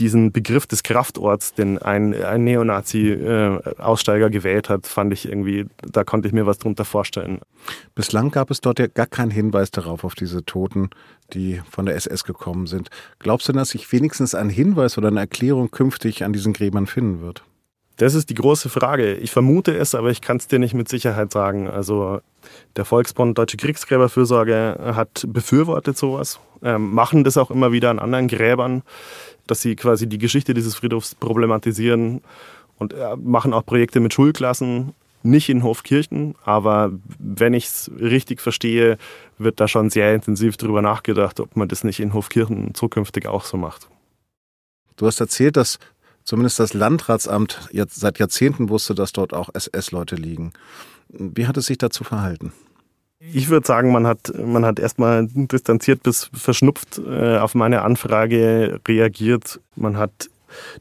diesen 0.00 0.32
Begriff 0.32 0.66
des 0.66 0.82
Kraftorts, 0.82 1.54
den 1.54 1.78
ein, 1.78 2.14
ein 2.14 2.44
Neonazi-Aussteiger 2.44 4.26
äh, 4.26 4.30
gewählt 4.30 4.68
hat, 4.68 4.86
fand 4.86 5.12
ich 5.12 5.28
irgendwie, 5.28 5.66
da 5.82 6.04
konnte 6.04 6.26
ich 6.26 6.34
mir 6.34 6.46
was 6.46 6.58
drunter 6.58 6.84
vorstellen. 6.84 7.40
Bislang 7.94 8.30
gab 8.30 8.50
es 8.50 8.60
dort 8.60 8.78
ja 8.78 8.86
gar 8.86 9.06
keinen 9.06 9.30
Hinweis 9.30 9.70
darauf, 9.70 10.04
auf 10.04 10.14
diese 10.14 10.44
Toten, 10.44 10.88
die 11.34 11.60
von 11.70 11.86
der 11.86 11.96
SS 11.96 12.24
gekommen 12.24 12.66
sind. 12.66 12.88
Glaubst 13.18 13.48
du, 13.48 13.52
dass 13.52 13.70
sich 13.70 13.92
wenigstens 13.92 14.34
ein 14.34 14.48
Hinweis 14.48 14.96
oder 14.96 15.08
eine 15.08 15.20
Erklärung 15.20 15.70
künftig 15.70 16.24
an 16.24 16.32
diesen 16.32 16.54
Gräbern 16.54 16.86
finden 16.86 17.20
wird? 17.20 17.44
Das 18.00 18.14
ist 18.14 18.30
die 18.30 18.34
große 18.34 18.70
Frage. 18.70 19.16
Ich 19.16 19.30
vermute 19.30 19.76
es, 19.76 19.94
aber 19.94 20.10
ich 20.10 20.22
kann 20.22 20.38
es 20.38 20.48
dir 20.48 20.58
nicht 20.58 20.72
mit 20.72 20.88
Sicherheit 20.88 21.30
sagen. 21.32 21.68
Also 21.68 22.22
der 22.74 22.86
Volksbund 22.86 23.36
Deutsche 23.36 23.58
Kriegsgräberfürsorge 23.58 24.92
hat 24.94 25.26
befürwortet 25.28 25.98
sowas, 25.98 26.40
ähm, 26.62 26.94
machen 26.94 27.24
das 27.24 27.36
auch 27.36 27.50
immer 27.50 27.72
wieder 27.72 27.90
an 27.90 27.98
anderen 27.98 28.26
Gräbern, 28.26 28.84
dass 29.46 29.60
sie 29.60 29.76
quasi 29.76 30.06
die 30.06 30.16
Geschichte 30.16 30.54
dieses 30.54 30.76
Friedhofs 30.76 31.14
problematisieren 31.14 32.22
und 32.78 32.94
äh, 32.94 33.16
machen 33.16 33.52
auch 33.52 33.66
Projekte 33.66 34.00
mit 34.00 34.14
Schulklassen. 34.14 34.94
Nicht 35.22 35.50
in 35.50 35.62
Hofkirchen, 35.62 36.36
aber 36.42 36.92
wenn 37.18 37.52
ich 37.52 37.66
es 37.66 37.90
richtig 38.00 38.40
verstehe, 38.40 38.96
wird 39.36 39.60
da 39.60 39.68
schon 39.68 39.90
sehr 39.90 40.14
intensiv 40.14 40.56
darüber 40.56 40.80
nachgedacht, 40.80 41.38
ob 41.38 41.54
man 41.54 41.68
das 41.68 41.84
nicht 41.84 42.00
in 42.00 42.14
Hofkirchen 42.14 42.72
zukünftig 42.72 43.26
auch 43.26 43.44
so 43.44 43.58
macht. 43.58 43.90
Du 44.96 45.06
hast 45.06 45.20
erzählt, 45.20 45.58
dass 45.58 45.78
zumindest 46.24 46.58
das 46.60 46.74
Landratsamt 46.74 47.68
jetzt 47.72 47.96
seit 47.96 48.18
Jahrzehnten 48.18 48.68
wusste, 48.68 48.94
dass 48.94 49.12
dort 49.12 49.34
auch 49.34 49.50
SS-Leute 49.52 50.16
liegen. 50.16 50.52
Wie 51.08 51.46
hat 51.46 51.56
es 51.56 51.66
sich 51.66 51.78
dazu 51.78 52.04
verhalten? 52.04 52.52
Ich 53.18 53.50
würde 53.50 53.66
sagen, 53.66 53.92
man 53.92 54.06
hat, 54.06 54.32
man 54.38 54.64
hat 54.64 54.78
erstmal 54.78 55.26
distanziert 55.26 56.02
bis 56.02 56.30
verschnupft 56.32 56.98
äh, 56.98 57.36
auf 57.36 57.54
meine 57.54 57.82
Anfrage 57.82 58.80
reagiert. 58.88 59.60
Man 59.76 59.98
hat 59.98 60.30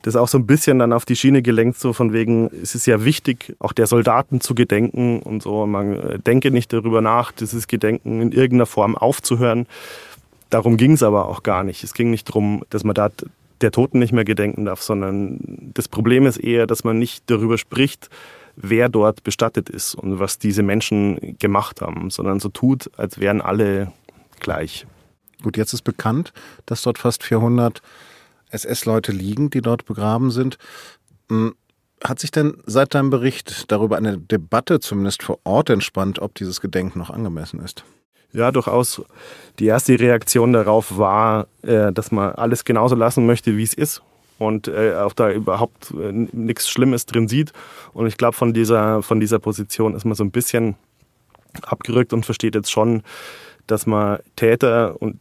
das 0.02 0.16
auch 0.16 0.28
so 0.28 0.38
ein 0.38 0.46
bisschen 0.46 0.80
dann 0.80 0.94
auf 0.94 1.06
die 1.06 1.16
Schiene 1.16 1.42
gelenkt, 1.42 1.80
so 1.80 1.94
von 1.94 2.14
wegen, 2.14 2.50
es 2.62 2.76
ist 2.76 2.86
ja 2.86 3.04
wichtig, 3.04 3.56
auch 3.60 3.74
der 3.74 3.88
Soldaten 3.88 4.42
zu 4.42 4.56
gedenken 4.56 5.22
und 5.22 5.44
so. 5.44 5.66
Man 5.66 5.98
äh, 5.98 6.20
denke 6.20 6.52
nicht 6.52 6.72
darüber 6.72 7.02
nach, 7.02 7.32
dieses 7.32 7.68
Gedenken 7.68 8.22
in 8.22 8.32
irgendeiner 8.32 8.66
Form 8.66 8.96
aufzuhören. 8.96 9.68
Darum 10.50 10.78
ging 10.78 10.94
es 10.94 11.04
aber 11.04 11.28
auch 11.28 11.44
gar 11.44 11.64
nicht. 11.64 11.84
Es 11.84 11.94
ging 11.94 12.10
nicht 12.10 12.30
darum, 12.30 12.64
dass 12.70 12.84
man 12.84 12.96
da 12.96 13.10
der 13.62 13.72
Toten 13.72 14.00
nicht 14.00 14.14
mehr 14.14 14.26
gedenken 14.26 14.66
darf, 14.66 14.82
sondern 14.82 15.40
das 15.74 15.88
Problem 15.88 16.26
ist 16.26 16.38
eher, 16.38 16.68
dass 16.68 16.84
man 16.84 16.98
nicht 16.98 17.30
darüber 17.30 17.58
spricht, 17.58 18.10
wer 18.56 18.90
dort 18.90 19.24
bestattet 19.24 19.70
ist 19.70 19.96
und 19.96 20.20
was 20.20 20.38
diese 20.38 20.64
Menschen 20.64 21.38
gemacht 21.40 21.82
haben, 21.82 22.10
sondern 22.10 22.40
so 22.40 22.50
tut, 22.50 22.90
als 22.98 23.20
wären 23.20 23.42
alle 23.42 23.92
gleich. 24.40 24.86
Gut, 25.42 25.58
jetzt 25.58 25.74
ist 25.74 25.84
bekannt, 25.84 26.34
dass 26.66 26.82
dort 26.82 26.98
fast 26.98 27.24
400 27.24 27.82
SS-Leute 28.52 29.12
liegen, 29.12 29.50
die 29.50 29.62
dort 29.62 29.86
begraben 29.86 30.32
sind. 30.32 30.58
Hm, 31.30 31.56
hat 32.04 32.20
sich 32.20 32.32
denn 32.32 32.58
seit 32.66 32.94
deinem 32.94 33.10
Bericht 33.10 33.72
darüber 33.72 33.98
eine 33.98 34.18
Debatte 34.18 34.80
zumindest 34.80 35.24
vor 35.24 35.40
Ort 35.44 35.70
entspannt, 35.70 36.20
ob 36.20 36.36
dieses 36.36 36.62
Gedenken 36.62 37.00
noch 37.00 37.10
angemessen 37.10 37.60
ist? 37.60 37.84
Ja, 38.32 38.52
durchaus. 38.52 39.02
Die 39.58 39.66
erste 39.66 40.00
Reaktion 40.00 40.54
darauf 40.54 40.98
war, 40.98 41.48
äh, 41.64 41.92
dass 41.92 42.12
man 42.12 42.34
alles 42.34 42.64
genauso 42.64 42.96
lassen 42.96 43.26
möchte, 43.26 43.58
wie 43.58 43.64
es 43.64 43.74
ist 43.74 44.02
und 44.38 44.68
äh, 44.68 44.96
auch 44.96 45.14
da 45.14 45.32
überhaupt 45.32 45.92
äh, 45.92 46.12
nichts 46.12 46.70
Schlimmes 46.70 47.06
drin 47.06 47.28
sieht. 47.28 47.52
Und 47.94 48.08
ich 48.08 48.18
glaube, 48.18 48.36
von 48.36 48.54
dieser, 48.54 49.04
von 49.04 49.20
dieser 49.20 49.40
Position 49.40 49.96
ist 49.96 50.06
man 50.06 50.16
so 50.16 50.24
ein 50.24 50.32
bisschen 50.32 50.76
abgerückt 51.64 52.14
und 52.14 52.26
versteht 52.26 52.56
jetzt 52.56 52.72
schon, 52.72 53.04
dass 53.68 53.86
man 53.86 54.20
Täter, 54.36 55.00
und 55.00 55.20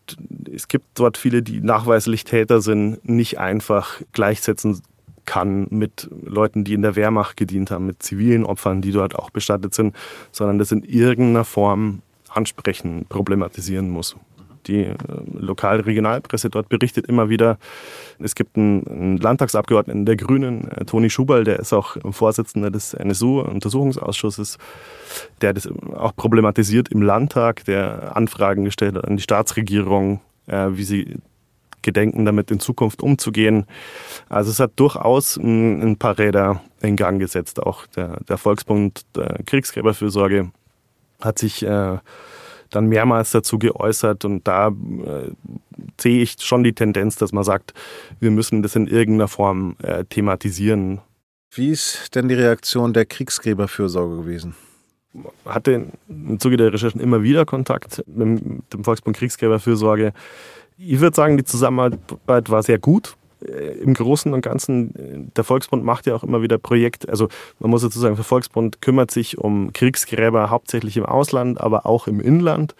es 0.51 0.69
gibt 0.69 0.87
dort 0.95 1.19
viele, 1.19 1.43
die 1.43 1.61
nachweislich 1.61 2.25
Täter 2.25 2.63
sind, 2.63 3.07
nicht 3.07 3.39
einfach 3.39 4.01
gleichsetzen 4.13 4.81
kann 5.27 5.67
mit 5.69 6.09
Leuten, 6.25 6.65
die 6.65 6.73
in 6.73 6.81
der 6.81 6.97
Wehrmacht 6.97 7.37
gedient 7.37 7.71
haben, 7.71 7.85
mit 7.85 8.03
zivilen 8.03 8.47
Opfern, 8.47 8.81
die 8.81 8.93
dort 8.93 9.15
auch 9.15 9.29
bestattet 9.29 9.75
sind, 9.75 9.95
sondern 10.33 10.59
das 10.59 10.73
in 10.73 10.83
irgendeiner 10.83 11.45
Form 11.45 12.01
ansprechen, 12.31 13.07
problematisieren 13.09 13.91
muss. 13.91 14.17
Die 14.67 14.85
äh, 14.85 14.97
Lokal-Regionalpresse 15.33 16.51
dort 16.51 16.69
berichtet 16.69 17.07
immer 17.07 17.29
wieder, 17.29 17.59
es 18.19 18.35
gibt 18.35 18.57
einen, 18.57 19.17
Landtagsabgeordneten 19.17 20.05
der 20.05 20.17
Grünen, 20.17 20.71
äh, 20.71 20.85
Toni 20.85 21.11
Schubal, 21.11 21.45
der 21.45 21.59
ist 21.59 21.73
auch 21.73 21.97
Vorsitzender 22.11 22.71
des 22.71 22.95
NSU-Untersuchungsausschusses, 22.95 24.59
der 25.41 25.55
das 25.55 25.69
auch 25.95 26.15
problematisiert 26.15 26.91
im 26.91 27.03
Landtag, 27.03 27.65
der 27.65 28.17
Anfragen 28.17 28.65
gestellt 28.65 28.97
hat 28.97 29.07
an 29.07 29.17
die 29.17 29.23
Staatsregierung, 29.23 30.21
äh, 30.47 30.69
wie 30.71 30.85
sie 30.85 31.17
gedenken, 31.83 32.25
damit 32.25 32.51
in 32.51 32.61
Zukunft 32.61 33.03
umzugehen. 33.03 33.65
Also 34.29 34.51
es 34.51 34.61
hat 34.61 34.73
durchaus 34.77 35.37
ein, 35.37 35.81
ein 35.83 35.97
paar 35.97 36.19
Räder 36.19 36.61
in 36.83 36.97
Gang 36.97 37.19
gesetzt. 37.19 37.63
Auch 37.63 37.87
der, 37.87 38.21
der 38.29 38.37
Volksbund 38.37 39.03
der 39.17 39.39
Kriegsgräberfürsorge 39.47 40.51
hat 41.21 41.39
sich 41.39 41.63
äh, 41.63 41.99
dann 42.71 42.87
mehrmals 42.87 43.31
dazu 43.31 43.59
geäußert 43.59 44.25
und 44.25 44.47
da 44.47 44.69
äh, 44.69 45.31
sehe 46.01 46.23
ich 46.23 46.37
schon 46.41 46.63
die 46.63 46.75
Tendenz, 46.75 47.17
dass 47.17 47.33
man 47.33 47.45
sagt, 47.45 47.75
wir 48.21 48.31
müssen 48.31 48.63
das 48.63 48.77
in 48.77 48.87
irgendeiner 48.87 49.29
Form 49.29 49.77
äh, 49.83 50.05
thematisieren. 50.05 51.01
Wie 51.51 51.71
ist 51.71 52.15
denn 52.15 52.29
die 52.29 52.35
Reaktion 52.35 52.93
der 52.93 53.07
Kriegsgräberfürsorge 53.07 54.17
gewesen? 54.17 54.55
Hatte 55.47 55.87
im 56.09 56.39
Zuge 56.39 56.59
der 56.59 56.73
Recherchen 56.73 57.01
immer 57.01 57.23
wieder 57.23 57.47
Kontakt 57.47 58.05
mit 58.07 58.73
dem 58.73 58.85
Volksbund 58.85 59.17
Kriegsgräberfürsorge. 59.17 60.13
Ich 60.77 61.01
würde 61.01 61.17
sagen, 61.17 61.37
die 61.37 61.45
Zusammenarbeit 61.45 62.51
war 62.51 62.63
sehr 62.63 62.79
gut. 62.79 63.17
Äh, 63.47 63.79
Im 63.79 63.95
Großen 63.95 64.33
und 64.33 64.41
Ganzen, 64.41 65.31
der 65.37 65.45
Volksbund 65.45 65.85
macht 65.85 66.07
ja 66.07 66.15
auch 66.15 66.23
immer 66.23 66.43
wieder 66.43 66.59
Projekte. 66.59 67.09
Also 67.09 67.29
man 67.59 67.71
muss 67.71 67.83
dazu 67.83 67.99
sagen, 67.99 68.17
der 68.17 68.25
Volksbund 68.25 68.81
kümmert 68.81 69.11
sich 69.11 69.39
um 69.39 69.73
Kriegsgräber 69.73 70.51
hauptsächlich 70.51 70.97
im 70.97 71.07
Ausland, 71.07 71.61
aber 71.61 71.87
auch 71.87 72.07
im 72.07 72.21
Inland. 72.21 72.75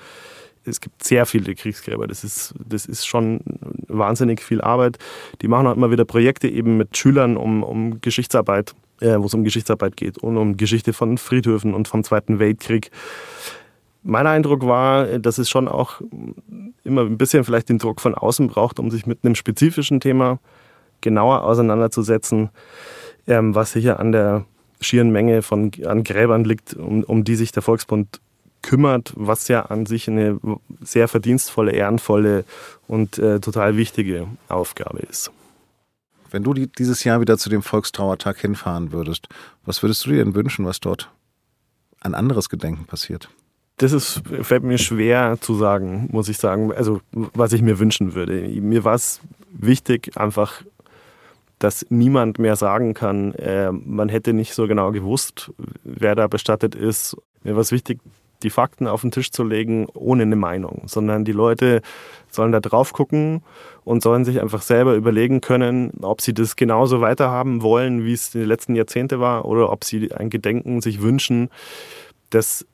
Es 0.65 0.81
gibt 0.81 1.03
sehr 1.03 1.25
viele 1.25 1.55
Kriegsgräber. 1.55 2.07
Das 2.07 2.25
ist, 2.25 2.55
das 2.69 2.87
ist 2.87 3.07
schon 3.07 3.41
wahnsinnig 3.89 4.43
viel 4.43 4.61
Arbeit. 4.61 4.99
Die 5.41 5.49
machen 5.49 5.67
auch 5.67 5.75
immer 5.75 5.91
wieder 5.91 6.05
Projekte 6.05 6.49
eben 6.49 6.77
mit 6.77 6.97
Schülern 6.97 7.37
um, 7.37 7.63
um 7.63 8.01
Geschichtsarbeit, 8.01 8.75
äh, 9.01 9.17
wo 9.19 9.27
es 9.27 9.35
um 9.35 9.45
Geschichtsarbeit 9.45 9.97
geht 9.97 10.19
und 10.19 10.37
um 10.37 10.57
Geschichte 10.57 10.93
von 10.93 11.19
Friedhöfen 11.19 11.75
und 11.75 11.89
vom 11.89 12.05
Zweiten 12.05 12.39
Weltkrieg. 12.39 12.91
Mein 14.11 14.27
Eindruck 14.27 14.67
war, 14.67 15.05
dass 15.19 15.37
es 15.37 15.51
schon 15.51 15.69
auch 15.69 16.01
immer 16.83 17.03
ein 17.03 17.19
bisschen 17.19 17.45
vielleicht 17.45 17.69
den 17.69 17.77
Druck 17.77 18.01
von 18.01 18.15
außen 18.15 18.49
braucht, 18.49 18.81
um 18.81 18.91
sich 18.91 19.07
mit 19.07 19.23
einem 19.23 19.35
spezifischen 19.35 20.01
Thema 20.01 20.39
genauer 21.03 21.45
auseinanderzusetzen, 21.45 22.49
ähm, 23.27 23.55
was 23.55 23.73
sicher 23.73 24.01
an 24.01 24.13
der 24.13 24.47
schieren 24.81 25.11
Menge 25.11 25.43
von 25.43 25.73
an 25.85 26.05
Gräbern 26.05 26.45
liegt, 26.45 26.73
um, 26.73 27.03
um 27.03 27.23
die 27.23 27.37
sich 27.37 27.53
der 27.53 27.63
Volksbund 27.63 28.19
kümmert, 28.63 29.13
was 29.15 29.47
ja 29.49 29.67
an 29.67 29.85
sich 29.85 30.09
eine 30.09 30.41
sehr 30.81 31.07
verdienstvolle, 31.07 31.73
ehrenvolle 31.73 32.47
und 32.87 33.19
äh, 33.19 33.41
total 33.41 33.77
wichtige 33.77 34.27
Aufgabe 34.49 35.01
ist. 35.01 35.31
Wenn 36.31 36.45
du 36.45 36.55
die, 36.55 36.67
dieses 36.67 37.05
Jahr 37.05 37.21
wieder 37.21 37.37
zu 37.37 37.51
dem 37.51 37.61
Volkstrauertag 37.61 38.39
hinfahren 38.39 38.91
würdest, 38.91 39.29
was 39.67 39.83
würdest 39.83 40.07
du 40.07 40.11
dir 40.13 40.25
denn 40.25 40.35
wünschen, 40.35 40.65
was 40.65 40.81
dort 40.81 41.11
an 42.01 42.15
anderes 42.15 42.49
Gedenken 42.49 42.87
passiert? 42.87 43.29
Das 43.79 43.93
ist, 43.93 44.23
fällt 44.43 44.65
mir 44.65 44.79
schwer 44.79 45.39
zu 45.41 45.55
sagen, 45.55 46.09
muss 46.11 46.29
ich 46.29 46.37
sagen. 46.37 46.73
Also, 46.73 47.01
was 47.13 47.53
ich 47.53 47.63
mir 47.63 47.79
wünschen 47.79 48.15
würde. 48.15 48.43
Mir 48.61 48.85
war 48.85 48.95
es 48.95 49.21
wichtig, 49.53 50.17
einfach, 50.17 50.63
dass 51.59 51.87
niemand 51.89 52.39
mehr 52.39 52.57
sagen 52.57 52.95
kann, 52.95 53.35
äh, 53.35 53.71
man 53.73 54.09
hätte 54.09 54.33
nicht 54.33 54.55
so 54.55 54.67
genau 54.67 54.91
gewusst, 54.91 55.53
wer 55.85 56.15
da 56.15 56.27
bestattet 56.27 56.75
ist. 56.75 57.17
Mir 57.45 57.55
war 57.55 57.61
es 57.61 57.73
wichtig, 57.73 58.01
die 58.43 58.51
Fakten 58.51 58.87
auf 58.87 59.01
den 59.01 59.11
Tisch 59.11 59.31
zu 59.31 59.43
legen, 59.45 59.87
ohne 59.95 60.23
eine 60.23 60.37
Meinung, 60.37 60.83
sondern 60.87 61.25
die 61.25 61.33
Leute 61.33 61.83
sollen 62.31 62.53
da 62.53 62.61
drauf 62.61 62.93
gucken 62.93 63.43
und 63.85 64.03
sollen 64.03 64.25
sich 64.25 64.41
einfach 64.41 64.63
selber 64.63 64.95
überlegen 64.95 65.41
können, 65.41 65.93
ob 66.03 66.21
sie 66.21 66.35
das 66.35 66.57
genauso 66.57 67.01
weiterhaben 67.01 67.63
wollen, 67.63 68.05
wie 68.05 68.13
es 68.13 68.35
in 68.35 68.43
den 68.43 68.49
letzten 68.49 68.77
Jahrzehnte 68.77 69.19
war, 69.19 69.45
oder 69.45 69.73
ob 69.73 69.85
sie 69.85 70.13
ein 70.13 70.31
Gedenken 70.31 70.81
sich 70.81 71.03
wünschen, 71.03 71.49
das 72.31 72.67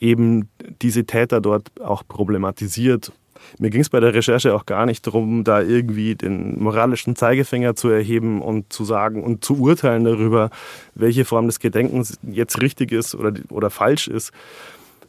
eben 0.00 0.48
diese 0.82 1.04
Täter 1.04 1.40
dort 1.40 1.70
auch 1.80 2.02
problematisiert. 2.06 3.12
Mir 3.58 3.70
ging 3.70 3.80
es 3.80 3.88
bei 3.88 4.00
der 4.00 4.14
Recherche 4.14 4.54
auch 4.54 4.66
gar 4.66 4.86
nicht 4.86 5.06
darum, 5.06 5.44
da 5.44 5.62
irgendwie 5.62 6.14
den 6.14 6.60
moralischen 6.60 7.16
Zeigefinger 7.16 7.74
zu 7.74 7.88
erheben 7.88 8.42
und 8.42 8.72
zu 8.72 8.84
sagen 8.84 9.22
und 9.22 9.44
zu 9.44 9.58
urteilen 9.58 10.04
darüber, 10.04 10.50
welche 10.94 11.24
Form 11.24 11.46
des 11.46 11.60
Gedenkens 11.60 12.18
jetzt 12.22 12.60
richtig 12.60 12.92
ist 12.92 13.14
oder, 13.14 13.32
oder 13.50 13.70
falsch 13.70 14.08
ist. 14.08 14.32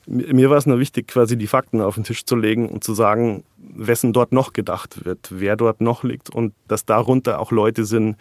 Mir 0.06 0.50
war 0.50 0.58
es 0.58 0.66
nur 0.66 0.80
wichtig, 0.80 1.08
quasi 1.08 1.38
die 1.38 1.46
Fakten 1.46 1.82
auf 1.82 1.96
den 1.96 2.04
Tisch 2.04 2.26
zu 2.26 2.36
legen 2.36 2.68
und 2.68 2.84
zu 2.84 2.96
sagen, 2.96 3.44
wessen 3.58 4.12
dort 4.12 4.32
noch 4.32 4.54
gedacht 4.54 5.06
wird, 5.06 5.30
wer 5.30 5.56
dort 5.56 5.82
noch 5.82 6.04
liegt 6.04 6.32
und 6.32 6.54
dass 6.68 6.86
darunter 6.86 7.40
auch 7.40 7.52
Leute 7.52 7.86
sind, 7.86 8.16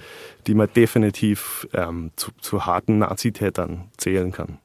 die 0.47 0.55
man 0.55 0.69
definitiv 0.75 1.67
ähm, 1.73 2.11
zu, 2.17 2.31
zu 2.41 2.67
harten 2.67 2.99
Nazitätern 2.99 3.85
zählen 3.97 4.33
kann. 4.33 4.59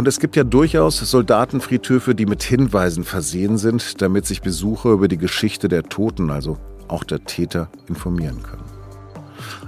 Und 0.00 0.08
es 0.08 0.18
gibt 0.18 0.34
ja 0.34 0.44
durchaus 0.44 0.96
Soldatenfriedhöfe, 0.96 2.14
die 2.14 2.24
mit 2.24 2.42
Hinweisen 2.42 3.04
versehen 3.04 3.58
sind, 3.58 4.00
damit 4.00 4.24
sich 4.24 4.40
Besucher 4.40 4.92
über 4.92 5.08
die 5.08 5.18
Geschichte 5.18 5.68
der 5.68 5.82
Toten, 5.82 6.30
also 6.30 6.56
auch 6.88 7.04
der 7.04 7.26
Täter, 7.26 7.68
informieren 7.86 8.42
können. 8.42 8.64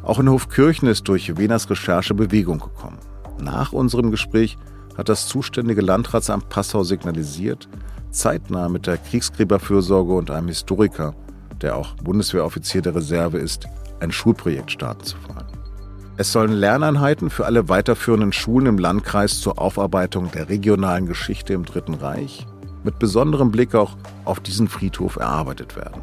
Auch 0.02 0.18
in 0.18 0.30
Hofkirchen 0.30 0.88
ist 0.88 1.06
durch 1.06 1.36
Wenas 1.36 1.68
Recherche 1.68 2.14
Bewegung 2.14 2.60
gekommen. 2.60 2.96
Nach 3.42 3.74
unserem 3.74 4.10
Gespräch 4.10 4.56
hat 4.96 5.10
das 5.10 5.28
zuständige 5.28 5.82
Landratsamt 5.82 6.48
Passau 6.48 6.82
signalisiert, 6.82 7.68
zeitnah 8.10 8.70
mit 8.70 8.86
der 8.86 8.96
Kriegsgräberfürsorge 8.96 10.14
und 10.14 10.30
einem 10.30 10.48
Historiker, 10.48 11.14
der 11.60 11.76
auch 11.76 11.92
Bundeswehroffizier 11.96 12.80
der 12.80 12.94
Reserve 12.94 13.36
ist, 13.36 13.68
ein 14.00 14.10
Schulprojekt 14.10 14.70
starten 14.70 15.04
zu 15.04 15.16
wollen. 15.28 15.41
Es 16.18 16.30
sollen 16.30 16.52
Lerneinheiten 16.52 17.30
für 17.30 17.46
alle 17.46 17.70
weiterführenden 17.70 18.32
Schulen 18.32 18.66
im 18.66 18.78
Landkreis 18.78 19.40
zur 19.40 19.58
Aufarbeitung 19.58 20.30
der 20.30 20.50
regionalen 20.50 21.06
Geschichte 21.06 21.54
im 21.54 21.64
Dritten 21.64 21.94
Reich 21.94 22.46
mit 22.84 22.98
besonderem 22.98 23.50
Blick 23.50 23.74
auch 23.74 23.96
auf 24.24 24.40
diesen 24.40 24.68
Friedhof 24.68 25.16
erarbeitet 25.16 25.74
werden. 25.76 26.02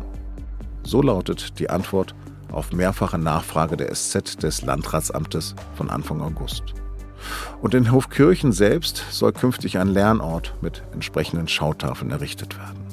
So 0.84 1.02
lautet 1.02 1.60
die 1.60 1.70
Antwort 1.70 2.16
auf 2.52 2.72
mehrfache 2.72 3.20
Nachfrage 3.20 3.78
der 3.78 3.94
SZ 3.94 4.42
des 4.42 4.64
Landratsamtes 4.64 5.56
von 5.76 5.90
Anfang 5.90 6.22
August. 6.22 6.64
Und 7.62 7.76
in 7.76 7.92
Hofkirchen 7.92 8.52
selbst 8.52 9.04
soll 9.12 9.34
künftig 9.34 9.78
ein 9.78 9.90
Lernort 9.90 10.56
mit 10.62 10.82
entsprechenden 10.94 11.48
Schautafeln 11.48 12.10
errichtet 12.10 12.58
werden. 12.58 12.89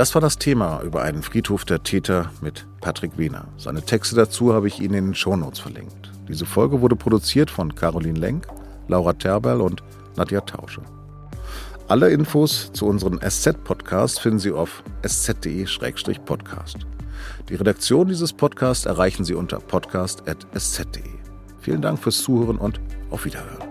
Das 0.00 0.14
war 0.14 0.22
das 0.22 0.38
Thema 0.38 0.80
über 0.80 1.02
einen 1.02 1.22
Friedhof 1.22 1.66
der 1.66 1.82
Täter 1.82 2.30
mit 2.40 2.66
Patrick 2.80 3.18
Wiener. 3.18 3.48
Seine 3.58 3.82
Texte 3.82 4.16
dazu 4.16 4.54
habe 4.54 4.66
ich 4.66 4.80
Ihnen 4.80 4.94
in 4.94 5.04
den 5.08 5.14
Shownotes 5.14 5.58
verlinkt. 5.58 6.10
Diese 6.26 6.46
Folge 6.46 6.80
wurde 6.80 6.96
produziert 6.96 7.50
von 7.50 7.74
Caroline 7.74 8.18
Lenk, 8.18 8.46
Laura 8.88 9.12
Terberl 9.12 9.60
und 9.60 9.82
Nadja 10.16 10.40
Tausche. 10.40 10.80
Alle 11.86 12.08
Infos 12.08 12.70
zu 12.72 12.86
unseren 12.86 13.20
SZ-Podcasts 13.20 14.18
finden 14.18 14.38
Sie 14.38 14.52
auf 14.52 14.82
sz.de-podcast. 15.02 16.78
Die 17.50 17.56
Redaktion 17.56 18.08
dieses 18.08 18.32
Podcasts 18.32 18.86
erreichen 18.86 19.26
Sie 19.26 19.34
unter 19.34 19.58
podcast.sz.de. 19.58 21.02
Vielen 21.60 21.82
Dank 21.82 21.98
fürs 21.98 22.22
Zuhören 22.22 22.56
und 22.56 22.80
auf 23.10 23.26
Wiederhören. 23.26 23.69